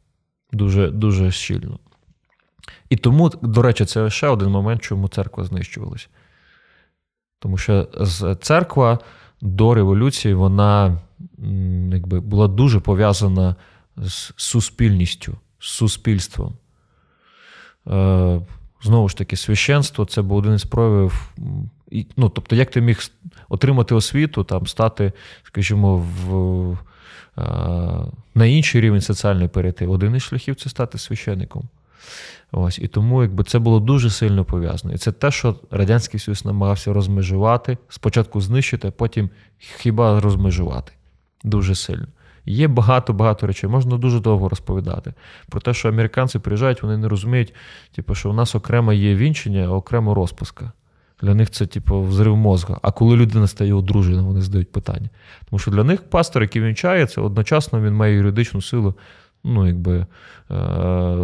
[0.52, 1.80] дуже, дуже щільно.
[2.90, 6.08] І тому, до речі, це ще один момент, чому церква знищувалася.
[7.40, 7.84] Тому що
[8.42, 9.00] церква
[9.42, 11.00] до революції вона
[11.92, 13.56] якби, була дуже пов'язана
[13.98, 16.58] з суспільністю, з суспільством.
[17.88, 18.42] Е,
[18.84, 21.34] знову ж таки, священство це був один із проявів.
[22.18, 23.00] Ну, Тобто, як ти міг
[23.50, 25.12] отримати освіту, там, стати,
[25.44, 26.72] скажімо, в,
[27.38, 27.42] е,
[28.36, 29.88] на інший рівень соціальний перейти.
[29.88, 31.70] Один із шляхів це стати священником.
[32.52, 34.94] Ось І тому якби це було дуже сильно пов'язано.
[34.94, 40.92] І це те, що Радянський Союз намагався розмежувати, спочатку знищити, а потім хіба розмежувати
[41.44, 42.08] дуже сильно.
[42.46, 45.14] Є багато-багато речей, можна дуже довго розповідати.
[45.50, 47.54] Про те, що американці приїжджають, вони не розуміють,
[47.96, 50.72] типу, що у нас окремо є вінчення, а окремо розпуска.
[51.22, 52.80] Для них це, типу, взрив мозга.
[52.82, 55.10] А коли людина стає одруженою, вони задають питання.
[55.50, 58.96] Тому що для них пастор, який вінчає, це одночасно він має юридичну силу
[59.48, 60.06] ну, якби, е,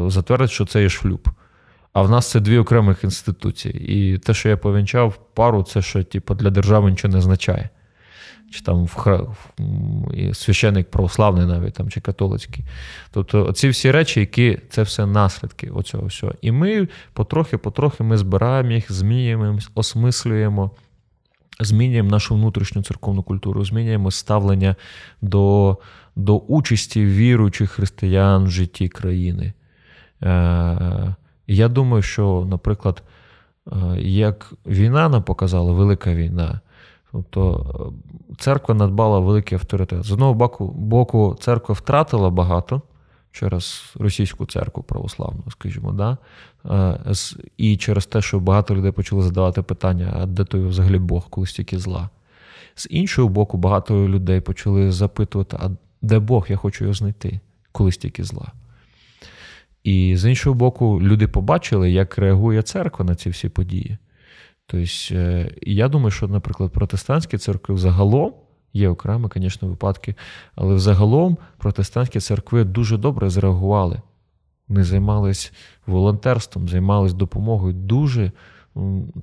[0.08, 1.30] затвердить, що це є шлюб.
[1.94, 3.94] А в нас це дві окремих інституції.
[3.94, 7.70] І те, що я повінчав пару, це що типу, для держави нічого не означає.
[8.52, 8.88] чи там
[10.34, 12.66] священик православний навіть там, чи католицький.
[13.12, 16.34] Тобто ці всі речі, які це все наслідки оцього всього.
[16.42, 20.72] І ми потрохи-потрохи ми збираємо їх, змінюємо, осмислюємо.
[21.60, 24.76] Змінюємо нашу внутрішню церковну культуру, змінюємо ставлення
[25.22, 25.78] до
[26.16, 29.54] до участі віруючих християн в житті країни.
[30.24, 31.16] Е,
[31.48, 33.04] Я думаю, що, наприклад,
[33.68, 36.60] е, як війна нам показала, велика війна,
[37.12, 37.66] тобто
[38.32, 40.04] е, церква надбала великий авторитет.
[40.04, 42.82] З одного боку, церква втратила багато
[43.32, 46.18] через російську церкву православну, скажімо, да?
[47.58, 51.48] І через те, що багато людей почали задавати питання, а де той взагалі Бог, коли
[51.48, 52.10] стільки зла.
[52.76, 55.70] З іншого боку, багато людей почали запитувати, а
[56.04, 57.40] де Бог, я хочу його знайти,
[57.72, 58.52] коли стільки зла.
[59.84, 63.98] І з іншого боку, люди побачили, як реагує церква на ці всі події.
[64.68, 68.34] Тобто, е, я думаю, що, наприклад, протестантські церкви загалом
[68.74, 70.16] є окремі, звісно, випадки,
[70.56, 74.02] але взагалом протестантські церкви дуже добре зреагували.
[74.68, 75.52] Вони займалися
[75.86, 77.74] волонтерством, займалися допомогою.
[77.74, 78.32] Дуже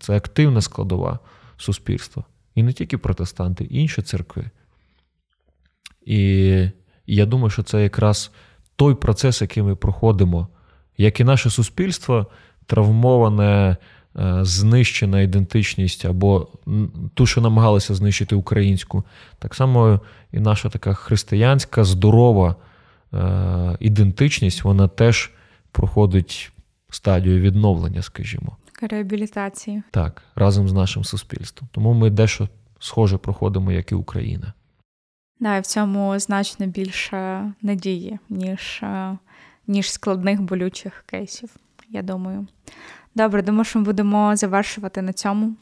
[0.00, 1.18] це активна складова
[1.56, 2.24] суспільства.
[2.54, 4.50] І не тільки протестанти, інші церкви.
[6.03, 6.68] І
[7.07, 8.30] я думаю, що це якраз
[8.76, 10.48] той процес, який ми проходимо,
[10.98, 12.26] як і наше суспільство,
[12.66, 13.76] травмоване,
[14.16, 16.48] е, знищена ідентичність або
[17.14, 19.05] ту, що намагалися знищити українську,
[19.38, 20.01] так само
[20.32, 22.57] і наша така християнська, здорова
[23.14, 25.30] е, ідентичність, вона теж
[25.72, 26.53] проходить
[26.90, 28.57] стадію відновлення, скажімо.
[28.82, 29.82] Реабілітації.
[29.90, 31.68] Так, разом з нашим суспільством.
[31.72, 32.48] Тому ми дещо
[32.78, 34.53] схоже проходимо, як і Україна.
[35.41, 39.18] Да, і в цьому значно більше надії, ніж е,
[39.66, 41.51] ніж складних болючих кейсів,
[41.88, 42.47] я думаю.
[43.14, 45.55] Добре, думаю, що ми будемо завершувати на цьому.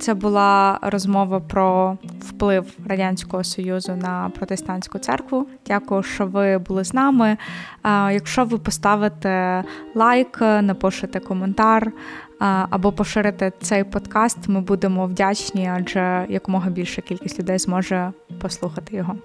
[0.00, 5.46] Це була розмова про вплив Радянського Союзу на протестантську церкву.
[5.66, 7.36] Дякую, що ви були з нами.
[7.84, 9.64] Якщо ви поставите
[9.94, 11.92] лайк, напишете коментар
[12.38, 19.16] або поширити цей подкаст, ми будемо вдячні, адже якомога більша кількість людей зможе послухати його.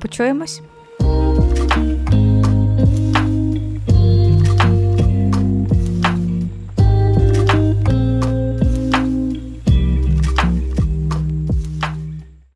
[0.00, 0.62] Почуємось.